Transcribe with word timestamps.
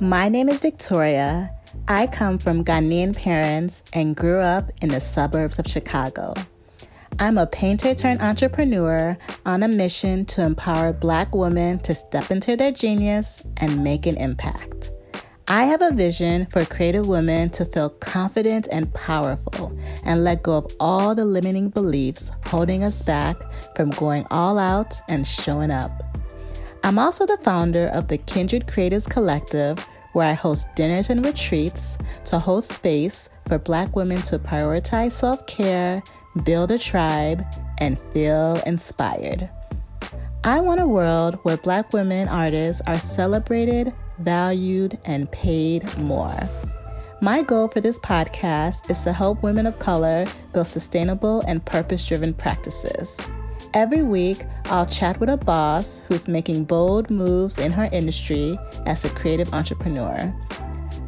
My 0.00 0.28
name 0.28 0.48
is 0.48 0.60
Victoria. 0.60 1.50
I 1.88 2.06
come 2.06 2.38
from 2.38 2.62
Ghanaian 2.62 3.16
parents 3.16 3.82
and 3.92 4.14
grew 4.14 4.38
up 4.38 4.70
in 4.80 4.90
the 4.90 5.00
suburbs 5.00 5.58
of 5.58 5.66
Chicago. 5.66 6.34
I'm 7.18 7.36
a 7.36 7.48
painter 7.48 7.96
turned 7.96 8.22
entrepreneur 8.22 9.18
on 9.44 9.64
a 9.64 9.68
mission 9.68 10.24
to 10.26 10.44
empower 10.44 10.92
Black 10.92 11.34
women 11.34 11.80
to 11.80 11.96
step 11.96 12.30
into 12.30 12.54
their 12.54 12.70
genius 12.70 13.42
and 13.56 13.82
make 13.82 14.06
an 14.06 14.16
impact. 14.18 14.92
I 15.48 15.64
have 15.64 15.82
a 15.82 15.90
vision 15.90 16.46
for 16.46 16.64
creative 16.64 17.08
women 17.08 17.50
to 17.50 17.64
feel 17.64 17.90
confident 17.90 18.68
and 18.70 18.94
powerful 18.94 19.76
and 20.04 20.22
let 20.22 20.44
go 20.44 20.58
of 20.58 20.72
all 20.78 21.16
the 21.16 21.24
limiting 21.24 21.70
beliefs 21.70 22.30
holding 22.44 22.84
us 22.84 23.02
back 23.02 23.36
from 23.74 23.90
going 23.90 24.28
all 24.30 24.60
out 24.60 24.94
and 25.08 25.26
showing 25.26 25.72
up. 25.72 26.07
I'm 26.84 26.98
also 26.98 27.26
the 27.26 27.38
founder 27.38 27.88
of 27.88 28.08
the 28.08 28.18
Kindred 28.18 28.66
Creatives 28.66 29.08
Collective, 29.08 29.86
where 30.12 30.28
I 30.28 30.34
host 30.34 30.68
dinners 30.74 31.10
and 31.10 31.24
retreats 31.24 31.98
to 32.26 32.38
host 32.38 32.72
space 32.72 33.28
for 33.46 33.58
Black 33.58 33.94
women 33.94 34.22
to 34.22 34.38
prioritize 34.38 35.12
self 35.12 35.46
care, 35.46 36.02
build 36.44 36.70
a 36.70 36.78
tribe, 36.78 37.44
and 37.78 37.98
feel 38.12 38.60
inspired. 38.66 39.50
I 40.44 40.60
want 40.60 40.80
a 40.80 40.86
world 40.86 41.38
where 41.42 41.56
Black 41.56 41.92
women 41.92 42.28
artists 42.28 42.80
are 42.86 42.98
celebrated, 42.98 43.92
valued, 44.20 44.98
and 45.04 45.30
paid 45.30 45.96
more. 45.98 46.30
My 47.20 47.42
goal 47.42 47.66
for 47.66 47.80
this 47.80 47.98
podcast 47.98 48.88
is 48.90 49.02
to 49.02 49.12
help 49.12 49.42
women 49.42 49.66
of 49.66 49.78
color 49.80 50.26
build 50.52 50.68
sustainable 50.68 51.42
and 51.48 51.64
purpose 51.64 52.04
driven 52.04 52.32
practices. 52.32 53.18
Every 53.74 54.02
week, 54.02 54.44
I'll 54.66 54.86
chat 54.86 55.20
with 55.20 55.28
a 55.28 55.36
boss 55.36 56.00
who's 56.08 56.28
making 56.28 56.64
bold 56.64 57.10
moves 57.10 57.58
in 57.58 57.72
her 57.72 57.88
industry 57.92 58.58
as 58.86 59.04
a 59.04 59.10
creative 59.10 59.52
entrepreneur. 59.52 60.34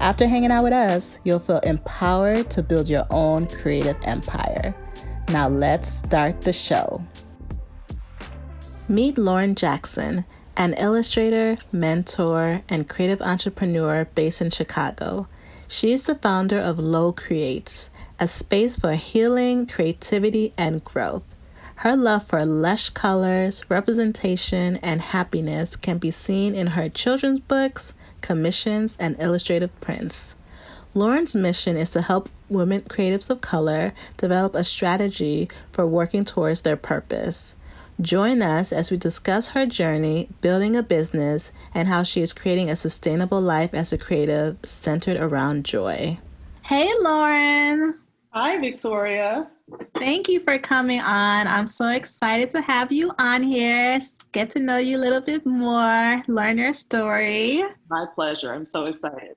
After 0.01 0.27
hanging 0.27 0.51
out 0.51 0.65
with 0.65 0.73
us, 0.73 1.19
you'll 1.25 1.39
feel 1.39 1.59
empowered 1.59 2.51
to 2.51 2.63
build 2.63 2.89
your 2.89 3.07
own 3.11 3.47
creative 3.47 3.97
empire. 4.03 4.75
Now, 5.29 5.49
let's 5.49 5.89
start 5.89 6.41
the 6.41 6.53
show. 6.53 7.05
Meet 8.89 9.19
Lauren 9.19 9.55
Jackson 9.55 10.25
an 10.61 10.75
illustrator, 10.75 11.57
mentor, 11.73 12.63
and 12.69 12.87
creative 12.87 13.23
entrepreneur 13.23 14.05
based 14.15 14.43
in 14.43 14.51
Chicago. 14.51 15.27
She 15.69 15.93
is 15.93 16.03
the 16.03 16.15
founder 16.15 16.59
of 16.59 16.79
Low 16.79 17.13
Creates, 17.13 17.89
a 18.19 18.29
space 18.29 18.77
for 18.77 18.93
healing, 18.93 19.67
creativity, 19.67 20.53
and 20.59 20.85
growth. 20.85 21.25
Her 21.81 21.97
love 21.97 22.27
for 22.27 22.45
lush 22.45 22.91
colors, 22.91 23.65
representation, 23.71 24.77
and 24.83 25.01
happiness 25.01 25.77
can 25.77 25.97
be 25.97 26.11
seen 26.11 26.55
in 26.55 26.67
her 26.67 26.91
children's 26.91 27.41
books, 27.41 27.95
commissions, 28.21 28.99
and 29.01 29.19
illustrative 29.19 29.71
prints. 29.81 30.37
Lauren's 30.93 31.35
mission 31.35 31.79
is 31.79 31.89
to 31.89 32.03
help 32.03 32.29
women 32.51 32.83
creatives 32.83 33.31
of 33.31 33.41
color 33.41 33.95
develop 34.19 34.55
a 34.55 34.63
strategy 34.63 35.49
for 35.73 35.87
working 35.87 36.23
towards 36.23 36.61
their 36.61 36.77
purpose. 36.77 37.55
Join 37.99 38.43
us 38.43 38.75
as 38.75 38.91
we 38.91 38.99
discuss 38.99 39.49
her 39.49 39.65
journey 39.65 40.29
building 40.43 40.77
a 40.77 40.83
business 40.83 41.51
and 41.73 41.89
how 41.89 42.03
she 42.03 42.21
is 42.21 42.35
creating 42.35 42.69
a 42.69 42.77
sustainable 42.77 43.41
life 43.41 43.73
as 43.73 43.91
a 43.91 43.97
creative 43.97 44.59
centered 44.65 45.17
around 45.17 45.65
joy. 45.65 46.19
Hey, 46.61 46.93
Lauren. 47.01 47.95
Hi, 48.33 48.61
Victoria. 48.61 49.51
Thank 49.97 50.29
you 50.29 50.39
for 50.39 50.57
coming 50.57 51.01
on. 51.01 51.49
I'm 51.49 51.67
so 51.67 51.89
excited 51.89 52.49
to 52.51 52.61
have 52.61 52.93
you 52.93 53.11
on 53.19 53.43
here, 53.43 53.99
get 54.31 54.51
to 54.51 54.61
know 54.61 54.77
you 54.77 54.99
a 54.99 55.03
little 55.03 55.21
bit 55.21 55.45
more, 55.45 56.23
learn 56.29 56.59
your 56.59 56.73
story. 56.73 57.65
My 57.89 58.07
pleasure. 58.15 58.55
I'm 58.55 58.65
so 58.65 58.83
excited. 58.83 59.35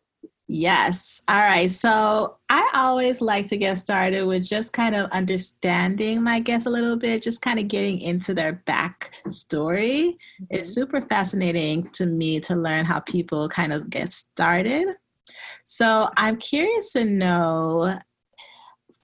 Yes. 0.48 1.24
All 1.28 1.42
right. 1.42 1.72
So 1.72 2.38
I 2.50 2.70
always 2.76 3.20
like 3.20 3.48
to 3.48 3.58
get 3.58 3.80
started 3.80 4.26
with 4.26 4.44
just 4.44 4.74
kind 4.74 4.96
of 4.96 5.10
understanding 5.10 6.22
my 6.22 6.40
guests 6.40 6.68
a 6.68 6.70
little 6.70 6.96
bit, 6.96 7.24
just 7.24 7.42
kind 7.42 7.58
of 7.58 7.68
getting 7.68 8.00
into 8.00 8.36
their 8.36 8.62
back 8.68 9.12
story. 9.28 10.20
Mm-hmm. 10.40 10.56
It's 10.56 10.72
super 10.72 11.02
fascinating 11.02 11.90
to 11.94 12.06
me 12.06 12.40
to 12.42 12.56
learn 12.56 12.86
how 12.86 13.00
people 13.00 13.50
kind 13.50 13.74
of 13.74 13.90
get 13.90 14.14
started. 14.14 14.90
So 15.66 16.10
I'm 16.16 16.38
curious 16.38 16.94
to 16.94 17.06
know 17.06 17.98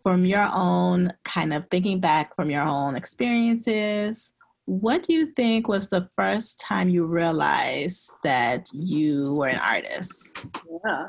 from 0.04 0.26
your 0.26 0.50
own 0.54 1.14
kind 1.24 1.54
of 1.54 1.68
thinking 1.68 2.00
back 2.00 2.36
from 2.36 2.50
your 2.50 2.64
own 2.64 2.96
experiences, 2.96 4.34
what 4.66 5.04
do 5.04 5.14
you 5.14 5.28
think 5.34 5.68
was 5.68 5.90
the 5.90 6.08
first 6.16 6.60
time 6.60 6.90
you 6.90 7.06
realized 7.06 8.12
that 8.24 8.68
you 8.72 9.34
were 9.34 9.48
an 9.48 9.60
artist? 9.60 10.38
Yeah. 10.86 11.08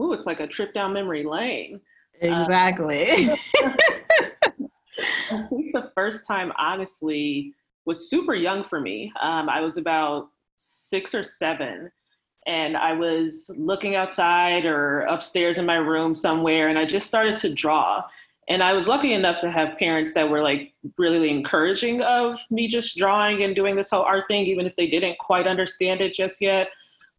Ooh, 0.00 0.12
it's 0.12 0.26
like 0.26 0.40
a 0.40 0.46
trip 0.46 0.72
down 0.72 0.92
memory 0.92 1.24
lane. 1.24 1.80
Exactly. 2.20 3.28
Uh, 3.28 3.36
I 5.30 5.42
think 5.48 5.72
the 5.72 5.90
first 5.94 6.24
time, 6.26 6.52
honestly, 6.56 7.54
was 7.84 8.08
super 8.08 8.34
young 8.34 8.62
for 8.62 8.80
me. 8.80 9.12
Um, 9.20 9.48
I 9.48 9.60
was 9.60 9.76
about 9.76 10.28
six 10.56 11.14
or 11.14 11.24
seven, 11.24 11.90
and 12.46 12.76
I 12.76 12.92
was 12.92 13.50
looking 13.56 13.94
outside 13.94 14.64
or 14.64 15.02
upstairs 15.02 15.58
in 15.58 15.66
my 15.66 15.76
room 15.76 16.14
somewhere, 16.14 16.68
and 16.68 16.78
I 16.78 16.84
just 16.84 17.06
started 17.06 17.36
to 17.38 17.54
draw 17.54 18.02
and 18.48 18.62
I 18.62 18.72
was 18.72 18.88
lucky 18.88 19.12
enough 19.12 19.38
to 19.38 19.50
have 19.50 19.78
parents 19.78 20.12
that 20.12 20.28
were 20.28 20.42
like 20.42 20.72
really 20.98 21.30
encouraging 21.30 22.02
of 22.02 22.38
me 22.50 22.66
just 22.66 22.96
drawing 22.96 23.44
and 23.44 23.54
doing 23.54 23.76
this 23.76 23.90
whole 23.90 24.02
art 24.02 24.24
thing, 24.28 24.46
even 24.46 24.66
if 24.66 24.74
they 24.74 24.88
didn't 24.88 25.18
quite 25.18 25.46
understand 25.46 26.00
it 26.00 26.12
just 26.12 26.40
yet. 26.40 26.68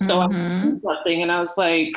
So 0.02 0.20
mm-hmm. 0.20 0.76
I 0.88 0.96
something 0.96 1.22
and 1.22 1.32
I 1.32 1.40
was 1.40 1.58
like, 1.58 1.96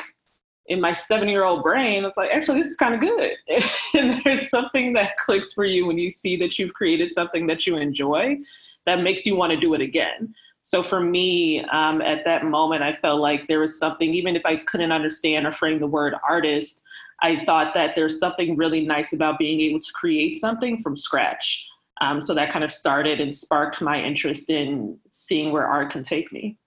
in 0.67 0.81
my 0.81 0.93
seven 0.93 1.27
year 1.27 1.43
old 1.43 1.63
brain, 1.63 2.03
I 2.03 2.07
was 2.07 2.17
like, 2.17 2.31
actually, 2.31 2.61
this 2.61 2.71
is 2.71 2.77
kind 2.77 2.93
of 2.93 2.99
good. 2.99 3.35
and 3.93 4.21
there's 4.23 4.49
something 4.49 4.93
that 4.93 5.17
clicks 5.17 5.53
for 5.53 5.65
you 5.65 5.85
when 5.85 5.97
you 5.97 6.09
see 6.09 6.35
that 6.37 6.57
you've 6.57 6.73
created 6.73 7.11
something 7.11 7.47
that 7.47 7.67
you 7.67 7.77
enjoy 7.77 8.37
that 8.85 9.01
makes 9.01 9.25
you 9.25 9.35
want 9.35 9.51
to 9.51 9.59
do 9.59 9.73
it 9.73 9.81
again. 9.81 10.33
So 10.67 10.83
for 10.83 10.99
me, 10.99 11.63
um, 11.71 12.01
at 12.01 12.25
that 12.25 12.43
moment, 12.43 12.83
I 12.83 12.91
felt 12.91 13.21
like 13.21 13.47
there 13.47 13.61
was 13.61 13.79
something, 13.79 14.13
even 14.13 14.35
if 14.35 14.45
I 14.45 14.57
couldn't 14.57 14.91
understand 14.91 15.47
or 15.47 15.53
frame 15.53 15.79
the 15.79 15.87
word 15.87 16.13
artist, 16.27 16.83
I 17.21 17.45
thought 17.45 17.73
that 17.73 17.95
there's 17.95 18.19
something 18.19 18.57
really 18.57 18.85
nice 18.85 19.13
about 19.13 19.39
being 19.39 19.61
able 19.61 19.79
to 19.79 19.93
create 19.93 20.35
something 20.35 20.81
from 20.81 20.97
scratch. 20.97 21.65
Um, 22.01 22.21
so 22.21 22.33
that 22.33 22.51
kind 22.51 22.65
of 22.65 22.71
started 22.73 23.21
and 23.21 23.33
sparked 23.33 23.79
my 23.79 24.03
interest 24.03 24.49
in 24.49 24.97
seeing 25.07 25.53
where 25.53 25.65
art 25.65 25.89
can 25.89 26.03
take 26.03 26.33
me. 26.33 26.57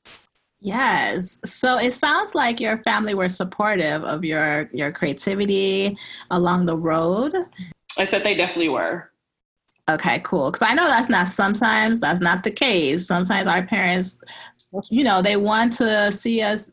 Yes. 0.60 1.38
So 1.44 1.78
it 1.78 1.92
sounds 1.92 2.34
like 2.34 2.58
your 2.58 2.78
family 2.78 3.12
were 3.12 3.28
supportive 3.28 4.02
of 4.04 4.24
your 4.24 4.70
your 4.72 4.92
creativity 4.92 5.94
along 6.30 6.64
the 6.64 6.76
road. 6.76 7.36
I 7.98 8.06
said 8.06 8.24
they 8.24 8.34
definitely 8.34 8.70
were. 8.70 9.10
Okay, 9.94 10.20
cool. 10.20 10.50
Because 10.50 10.68
I 10.68 10.74
know 10.74 10.86
that's 10.86 11.08
not 11.08 11.28
sometimes 11.28 12.00
that's 12.00 12.20
not 12.20 12.44
the 12.44 12.50
case. 12.50 13.06
Sometimes 13.06 13.46
our 13.46 13.66
parents, 13.66 14.16
you 14.88 15.04
know, 15.04 15.22
they 15.22 15.36
want 15.36 15.72
to 15.74 16.12
see 16.12 16.42
us 16.42 16.70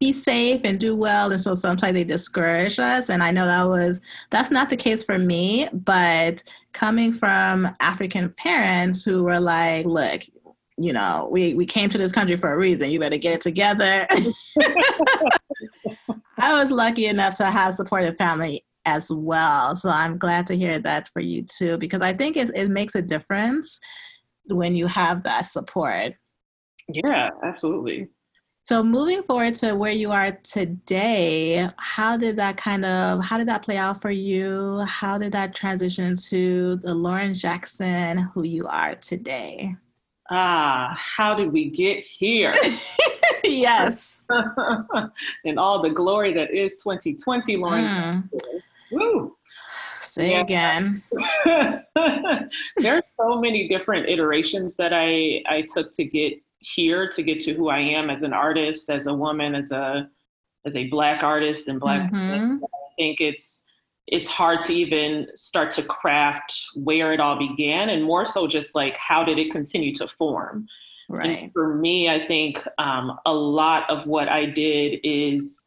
be 0.00 0.12
safe 0.12 0.60
and 0.64 0.78
do 0.78 0.94
well 0.94 1.32
and 1.32 1.40
so 1.40 1.54
sometimes 1.54 1.94
they 1.94 2.04
discourage 2.04 2.78
us 2.78 3.08
and 3.08 3.22
i 3.22 3.30
know 3.30 3.46
that 3.46 3.66
was 3.66 4.02
that's 4.30 4.50
not 4.50 4.68
the 4.68 4.76
case 4.76 5.02
for 5.02 5.18
me 5.18 5.66
but 5.72 6.42
coming 6.72 7.14
from 7.14 7.66
african 7.80 8.28
parents 8.36 9.02
who 9.02 9.22
were 9.22 9.40
like 9.40 9.86
look 9.86 10.20
you 10.76 10.92
know 10.92 11.28
we 11.32 11.54
we 11.54 11.64
came 11.64 11.88
to 11.88 11.96
this 11.96 12.12
country 12.12 12.36
for 12.36 12.52
a 12.52 12.58
reason 12.58 12.90
you 12.90 13.00
better 13.00 13.16
get 13.16 13.40
together 13.40 14.06
i 16.36 16.62
was 16.62 16.70
lucky 16.70 17.06
enough 17.06 17.34
to 17.34 17.46
have 17.46 17.72
supportive 17.72 18.18
family 18.18 18.62
as 18.86 19.10
well 19.10 19.76
so 19.76 19.90
i'm 19.90 20.16
glad 20.16 20.46
to 20.46 20.56
hear 20.56 20.78
that 20.78 21.08
for 21.10 21.20
you 21.20 21.42
too 21.42 21.76
because 21.76 22.00
i 22.00 22.12
think 22.12 22.36
it, 22.36 22.50
it 22.54 22.70
makes 22.70 22.94
a 22.94 23.02
difference 23.02 23.78
when 24.46 24.74
you 24.74 24.86
have 24.86 25.22
that 25.22 25.50
support 25.50 26.14
yeah 26.88 27.30
absolutely 27.42 28.08
so 28.66 28.82
moving 28.82 29.22
forward 29.22 29.54
to 29.56 29.74
where 29.74 29.92
you 29.92 30.10
are 30.10 30.32
today, 30.42 31.68
how 31.76 32.16
did 32.16 32.34
that 32.38 32.56
kind 32.56 32.84
of 32.84 33.22
how 33.22 33.38
did 33.38 33.46
that 33.46 33.62
play 33.62 33.76
out 33.76 34.02
for 34.02 34.10
you? 34.10 34.80
How 34.80 35.18
did 35.18 35.30
that 35.34 35.54
transition 35.54 36.16
to 36.30 36.74
the 36.82 36.92
Lauren 36.92 37.32
Jackson 37.32 38.18
who 38.18 38.42
you 38.42 38.66
are 38.66 38.96
today? 38.96 39.76
Ah, 40.32 40.92
how 40.98 41.32
did 41.32 41.52
we 41.52 41.70
get 41.70 42.00
here? 42.00 42.52
yes. 43.44 44.24
and 45.44 45.60
all 45.60 45.80
the 45.80 45.90
glory 45.90 46.32
that 46.32 46.50
is 46.50 46.74
2020, 46.82 47.56
Lauren. 47.58 47.84
Mm. 47.84 48.28
Say 50.16 50.30
yeah. 50.30 50.40
again. 50.40 51.02
There's 52.78 53.02
so 53.20 53.38
many 53.38 53.68
different 53.68 54.08
iterations 54.08 54.74
that 54.76 54.94
I 54.94 55.42
I 55.46 55.66
took 55.74 55.92
to 55.92 56.04
get 56.06 56.40
here 56.60 57.10
to 57.10 57.22
get 57.22 57.40
to 57.42 57.52
who 57.52 57.68
I 57.68 57.80
am 57.80 58.08
as 58.08 58.22
an 58.22 58.32
artist, 58.32 58.88
as 58.88 59.08
a 59.08 59.12
woman, 59.12 59.54
as 59.54 59.72
a 59.72 60.08
as 60.64 60.74
a 60.74 60.88
black 60.88 61.22
artist 61.22 61.68
and 61.68 61.78
black 61.78 62.10
mm-hmm. 62.10 62.64
I 62.64 62.88
think 62.96 63.20
it's 63.20 63.62
it's 64.06 64.26
hard 64.26 64.62
to 64.62 64.72
even 64.72 65.26
start 65.34 65.70
to 65.72 65.82
craft 65.82 66.64
where 66.76 67.12
it 67.12 67.20
all 67.20 67.36
began 67.38 67.90
and 67.90 68.02
more 68.02 68.24
so 68.24 68.46
just 68.46 68.74
like 68.74 68.96
how 68.96 69.22
did 69.22 69.38
it 69.38 69.50
continue 69.50 69.92
to 69.96 70.08
form. 70.08 70.66
Right. 71.10 71.26
And 71.26 71.52
for 71.52 71.74
me, 71.74 72.08
I 72.08 72.26
think 72.26 72.66
um, 72.78 73.18
a 73.26 73.34
lot 73.34 73.88
of 73.90 74.06
what 74.06 74.30
I 74.30 74.46
did 74.46 74.98
is 75.04 75.60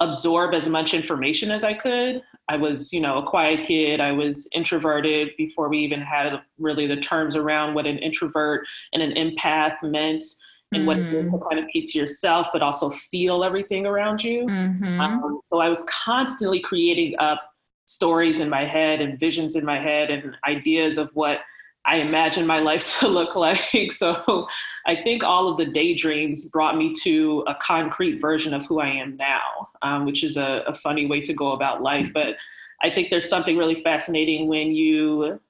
absorb 0.00 0.54
as 0.54 0.68
much 0.68 0.92
information 0.92 1.50
as 1.50 1.64
I 1.64 1.74
could. 1.74 2.22
I 2.48 2.56
was, 2.56 2.92
you 2.92 3.00
know, 3.00 3.18
a 3.18 3.26
quiet 3.26 3.66
kid. 3.66 4.00
I 4.00 4.12
was 4.12 4.46
introverted 4.52 5.30
before 5.38 5.68
we 5.68 5.78
even 5.78 6.00
had 6.00 6.40
really 6.58 6.86
the 6.86 6.96
terms 6.96 7.34
around 7.34 7.74
what 7.74 7.86
an 7.86 7.98
introvert 7.98 8.66
and 8.92 9.02
an 9.02 9.12
empath 9.12 9.82
meant 9.82 10.24
and 10.72 10.82
mm. 10.82 10.86
what 10.86 10.98
it 10.98 11.10
means 11.10 11.32
to 11.32 11.38
kind 11.48 11.62
of 11.62 11.68
keep 11.70 11.90
to 11.92 11.98
yourself, 11.98 12.48
but 12.52 12.60
also 12.60 12.90
feel 12.90 13.42
everything 13.42 13.86
around 13.86 14.22
you. 14.22 14.44
Mm-hmm. 14.46 15.00
Um, 15.00 15.40
so 15.44 15.60
I 15.60 15.68
was 15.68 15.84
constantly 15.88 16.60
creating 16.60 17.14
up 17.18 17.52
stories 17.86 18.40
in 18.40 18.50
my 18.50 18.66
head 18.66 19.00
and 19.00 19.18
visions 19.18 19.56
in 19.56 19.64
my 19.64 19.80
head 19.80 20.10
and 20.10 20.36
ideas 20.46 20.98
of 20.98 21.08
what 21.14 21.38
I 21.86 21.96
imagined 21.96 22.46
my 22.46 22.58
life 22.58 22.84
to 23.00 23.08
look 23.08 23.34
like. 23.34 23.92
So 23.92 24.48
I 24.86 24.96
think 25.02 25.22
all 25.22 25.48
of 25.48 25.56
the 25.56 25.66
daydreams 25.66 26.44
brought 26.46 26.76
me 26.76 26.92
to 27.02 27.44
a 27.46 27.54
concrete 27.54 28.20
version 28.20 28.52
of 28.52 28.66
who 28.66 28.80
I 28.80 28.88
am 28.88 29.16
now, 29.16 29.68
um, 29.82 30.04
which 30.04 30.24
is 30.24 30.36
a, 30.36 30.64
a 30.66 30.74
funny 30.74 31.06
way 31.06 31.20
to 31.22 31.32
go 31.32 31.52
about 31.52 31.82
life. 31.82 32.10
But 32.12 32.36
I 32.82 32.90
think 32.90 33.10
there's 33.10 33.28
something 33.28 33.56
really 33.56 33.76
fascinating 33.76 34.48
when 34.48 34.72
you 34.72 35.40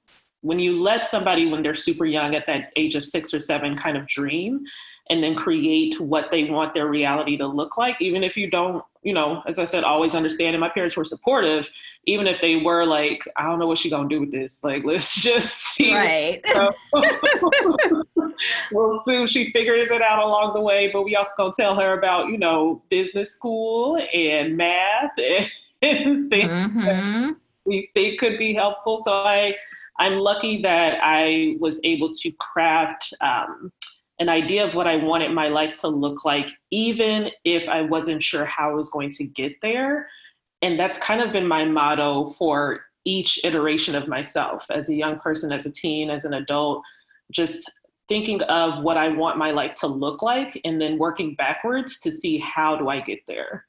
when 0.42 0.60
you 0.60 0.80
let 0.80 1.06
somebody 1.06 1.46
when 1.50 1.62
they're 1.62 1.74
super 1.74 2.04
young 2.04 2.34
at 2.34 2.46
that 2.46 2.70
age 2.76 2.94
of 2.94 3.04
six 3.04 3.34
or 3.34 3.40
seven 3.40 3.76
kind 3.76 3.96
of 3.96 4.06
dream 4.06 4.64
and 5.08 5.22
then 5.22 5.34
create 5.34 6.00
what 6.00 6.30
they 6.30 6.44
want 6.44 6.74
their 6.74 6.88
reality 6.88 7.36
to 7.36 7.46
look 7.46 7.78
like 7.78 7.96
even 8.00 8.24
if 8.24 8.36
you 8.36 8.50
don't 8.50 8.84
you 9.02 9.14
know 9.14 9.42
as 9.46 9.58
i 9.58 9.64
said 9.64 9.84
always 9.84 10.14
understand 10.14 10.54
and 10.54 10.60
my 10.60 10.68
parents 10.68 10.96
were 10.96 11.04
supportive 11.04 11.70
even 12.04 12.26
if 12.26 12.40
they 12.40 12.56
were 12.56 12.84
like 12.84 13.26
i 13.36 13.44
don't 13.44 13.58
know 13.58 13.66
what 13.66 13.78
she 13.78 13.88
gonna 13.88 14.08
do 14.08 14.20
with 14.20 14.32
this 14.32 14.62
like 14.64 14.84
let's 14.84 15.14
just 15.14 15.74
see. 15.74 15.94
Right. 15.94 16.44
We'll 18.70 18.98
soon 18.98 19.26
she 19.26 19.50
figures 19.52 19.90
it 19.90 20.02
out 20.02 20.22
along 20.22 20.52
the 20.52 20.60
way 20.60 20.90
but 20.92 21.04
we 21.04 21.16
also 21.16 21.30
gonna 21.38 21.54
tell 21.56 21.74
her 21.80 21.98
about 21.98 22.28
you 22.28 22.36
know 22.36 22.82
business 22.90 23.32
school 23.32 23.96
and 24.12 24.58
math 24.58 25.12
and, 25.16 25.50
and 25.82 26.28
things 26.28 26.50
mm-hmm. 26.50 26.80
that 26.84 27.36
we 27.64 27.90
think 27.94 28.20
could 28.20 28.36
be 28.36 28.52
helpful. 28.52 28.98
So 28.98 29.10
i 29.10 29.54
i'm 29.98 30.18
lucky 30.18 30.60
that 30.60 30.98
i 31.02 31.56
was 31.60 31.80
able 31.82 32.12
to 32.12 32.30
craft 32.32 33.14
um, 33.22 33.72
an 34.18 34.28
idea 34.28 34.66
of 34.66 34.74
what 34.74 34.86
I 34.86 34.96
wanted 34.96 35.32
my 35.32 35.48
life 35.48 35.78
to 35.80 35.88
look 35.88 36.24
like, 36.24 36.48
even 36.70 37.30
if 37.44 37.68
I 37.68 37.82
wasn't 37.82 38.22
sure 38.22 38.44
how 38.44 38.70
I 38.70 38.74
was 38.74 38.90
going 38.90 39.10
to 39.10 39.24
get 39.24 39.52
there. 39.60 40.08
And 40.62 40.78
that's 40.78 40.96
kind 40.98 41.20
of 41.20 41.32
been 41.32 41.46
my 41.46 41.64
motto 41.64 42.34
for 42.38 42.80
each 43.04 43.38
iteration 43.44 43.94
of 43.94 44.08
myself 44.08 44.66
as 44.70 44.88
a 44.88 44.94
young 44.94 45.18
person, 45.18 45.52
as 45.52 45.66
a 45.66 45.70
teen, 45.70 46.10
as 46.10 46.24
an 46.24 46.34
adult, 46.34 46.82
just 47.30 47.70
thinking 48.08 48.42
of 48.42 48.82
what 48.82 48.96
I 48.96 49.08
want 49.08 49.38
my 49.38 49.50
life 49.50 49.74
to 49.76 49.86
look 49.86 50.22
like 50.22 50.60
and 50.64 50.80
then 50.80 50.98
working 50.98 51.34
backwards 51.34 51.98
to 52.00 52.12
see 52.12 52.38
how 52.38 52.76
do 52.76 52.88
I 52.88 53.00
get 53.00 53.20
there. 53.26 53.66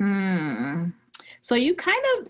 Mm. 0.00 0.92
So 1.40 1.54
you 1.54 1.74
kind 1.74 2.02
of 2.18 2.28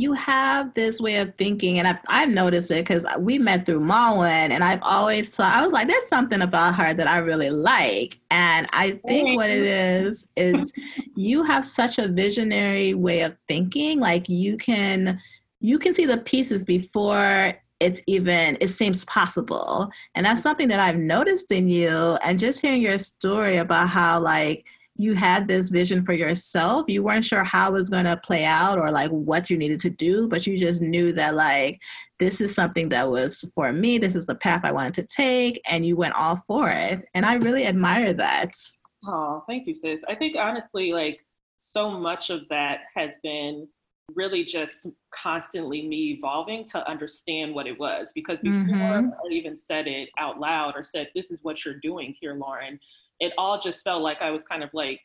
you 0.00 0.12
have 0.14 0.72
this 0.74 1.00
way 1.00 1.16
of 1.16 1.34
thinking, 1.36 1.78
and 1.78 1.86
I've, 1.86 1.98
I've 2.08 2.28
noticed 2.28 2.70
it 2.70 2.86
because 2.86 3.04
we 3.18 3.38
met 3.38 3.66
through 3.66 3.80
Malwin, 3.80 4.50
and 4.50 4.64
I've 4.64 4.82
always 4.82 5.32
saw 5.32 5.50
I 5.50 5.62
was 5.64 5.72
like, 5.72 5.88
there's 5.88 6.06
something 6.06 6.42
about 6.42 6.74
her 6.76 6.94
that 6.94 7.06
I 7.06 7.18
really 7.18 7.50
like, 7.50 8.18
and 8.30 8.68
I 8.72 9.00
think 9.06 9.36
what 9.36 9.50
it 9.50 9.64
is 9.64 10.28
is 10.36 10.72
you 11.16 11.42
have 11.44 11.64
such 11.64 11.98
a 11.98 12.08
visionary 12.08 12.94
way 12.94 13.20
of 13.20 13.36
thinking. 13.48 14.00
Like 14.00 14.28
you 14.28 14.56
can 14.56 15.20
you 15.60 15.78
can 15.78 15.94
see 15.94 16.06
the 16.06 16.18
pieces 16.18 16.64
before 16.64 17.54
it's 17.80 18.02
even 18.06 18.58
it 18.60 18.68
seems 18.68 19.04
possible, 19.06 19.90
and 20.14 20.24
that's 20.24 20.42
something 20.42 20.68
that 20.68 20.80
I've 20.80 20.98
noticed 20.98 21.50
in 21.52 21.68
you. 21.68 22.18
And 22.24 22.38
just 22.38 22.60
hearing 22.60 22.82
your 22.82 22.98
story 22.98 23.58
about 23.58 23.88
how 23.88 24.20
like 24.20 24.64
you 25.00 25.14
had 25.14 25.48
this 25.48 25.70
vision 25.70 26.04
for 26.04 26.12
yourself. 26.12 26.84
You 26.88 27.02
weren't 27.02 27.24
sure 27.24 27.44
how 27.44 27.70
it 27.70 27.72
was 27.72 27.88
going 27.88 28.04
to 28.04 28.16
play 28.18 28.44
out 28.44 28.78
or 28.78 28.90
like 28.90 29.10
what 29.10 29.48
you 29.48 29.56
needed 29.56 29.80
to 29.80 29.90
do, 29.90 30.28
but 30.28 30.46
you 30.46 30.56
just 30.56 30.80
knew 30.80 31.12
that 31.14 31.34
like 31.34 31.80
this 32.18 32.40
is 32.40 32.54
something 32.54 32.88
that 32.90 33.10
was 33.10 33.44
for 33.54 33.72
me. 33.72 33.98
This 33.98 34.14
is 34.14 34.26
the 34.26 34.34
path 34.34 34.60
I 34.64 34.72
wanted 34.72 34.94
to 34.94 35.06
take, 35.06 35.60
and 35.68 35.86
you 35.86 35.96
went 35.96 36.14
all 36.14 36.36
for 36.46 36.70
it. 36.70 37.04
And 37.14 37.24
I 37.24 37.36
really 37.36 37.66
admire 37.66 38.12
that. 38.12 38.52
Oh, 39.06 39.42
thank 39.48 39.66
you, 39.66 39.74
sis. 39.74 40.02
I 40.08 40.14
think 40.14 40.36
honestly, 40.36 40.92
like 40.92 41.20
so 41.58 41.90
much 41.90 42.30
of 42.30 42.40
that 42.50 42.80
has 42.94 43.16
been 43.22 43.66
really 44.14 44.44
just 44.44 44.76
constantly 45.14 45.86
me 45.86 46.12
evolving 46.18 46.68
to 46.68 46.88
understand 46.90 47.54
what 47.54 47.66
it 47.66 47.78
was 47.78 48.10
because 48.14 48.38
before 48.42 48.58
mm-hmm. 48.58 49.08
I 49.08 49.32
even 49.32 49.58
said 49.58 49.86
it 49.86 50.08
out 50.18 50.40
loud 50.40 50.74
or 50.76 50.84
said, 50.84 51.08
This 51.14 51.30
is 51.30 51.40
what 51.42 51.64
you're 51.64 51.78
doing 51.80 52.14
here, 52.20 52.34
Lauren, 52.34 52.78
it 53.20 53.32
all 53.38 53.60
just 53.60 53.84
felt 53.84 54.02
like 54.02 54.20
I 54.20 54.30
was 54.30 54.42
kind 54.42 54.64
of 54.64 54.70
like, 54.72 55.00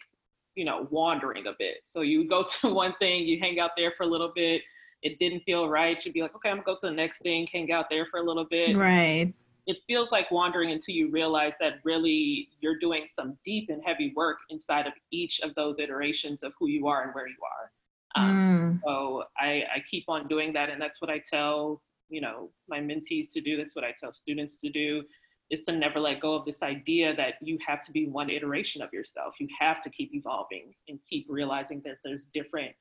you 0.55 0.65
know, 0.65 0.87
wandering 0.89 1.47
a 1.47 1.53
bit. 1.59 1.77
So 1.83 2.01
you 2.01 2.27
go 2.27 2.45
to 2.61 2.73
one 2.73 2.95
thing, 2.97 3.25
you 3.25 3.39
hang 3.39 3.59
out 3.59 3.71
there 3.77 3.93
for 3.95 4.03
a 4.03 4.07
little 4.07 4.31
bit. 4.33 4.61
It 5.03 5.19
didn't 5.19 5.41
feel 5.41 5.69
right. 5.69 6.03
You'd 6.03 6.13
be 6.13 6.21
like, 6.21 6.35
okay, 6.35 6.49
I'm 6.49 6.57
gonna 6.57 6.65
go 6.65 6.75
to 6.75 6.87
the 6.87 6.91
next 6.91 7.19
thing, 7.19 7.47
hang 7.51 7.71
out 7.71 7.87
there 7.89 8.07
for 8.09 8.19
a 8.19 8.23
little 8.23 8.45
bit. 8.45 8.75
Right. 8.75 9.33
It 9.67 9.77
feels 9.87 10.11
like 10.11 10.29
wandering 10.31 10.71
until 10.71 10.95
you 10.95 11.11
realize 11.11 11.53
that 11.59 11.73
really 11.83 12.49
you're 12.61 12.79
doing 12.79 13.07
some 13.11 13.37
deep 13.43 13.69
and 13.69 13.81
heavy 13.83 14.13
work 14.15 14.37
inside 14.49 14.85
of 14.85 14.93
each 15.11 15.39
of 15.41 15.55
those 15.55 15.79
iterations 15.79 16.43
of 16.43 16.53
who 16.59 16.67
you 16.67 16.87
are 16.87 17.03
and 17.03 17.13
where 17.15 17.27
you 17.27 17.35
are. 17.43 18.23
Um, 18.23 18.79
mm. 18.79 18.81
So 18.85 19.23
I, 19.37 19.63
I 19.75 19.83
keep 19.89 20.05
on 20.07 20.27
doing 20.27 20.53
that, 20.53 20.69
and 20.69 20.79
that's 20.79 21.01
what 21.01 21.09
I 21.09 21.21
tell 21.29 21.81
you 22.09 22.21
know 22.21 22.51
my 22.69 22.79
mentees 22.79 23.31
to 23.33 23.41
do. 23.41 23.57
That's 23.57 23.75
what 23.75 23.83
I 23.83 23.93
tell 23.99 24.13
students 24.13 24.57
to 24.61 24.69
do 24.69 25.03
is 25.51 25.61
to 25.61 25.71
never 25.71 25.99
let 25.99 26.19
go 26.21 26.33
of 26.33 26.45
this 26.45 26.61
idea 26.63 27.15
that 27.15 27.35
you 27.41 27.57
have 27.65 27.83
to 27.85 27.91
be 27.91 28.07
one 28.07 28.29
iteration 28.29 28.81
of 28.81 28.91
yourself. 28.91 29.35
You 29.39 29.47
have 29.59 29.81
to 29.83 29.89
keep 29.89 30.13
evolving 30.13 30.73
and 30.87 30.99
keep 31.09 31.27
realizing 31.29 31.81
that 31.85 31.97
there's 32.03 32.25
different 32.33 32.71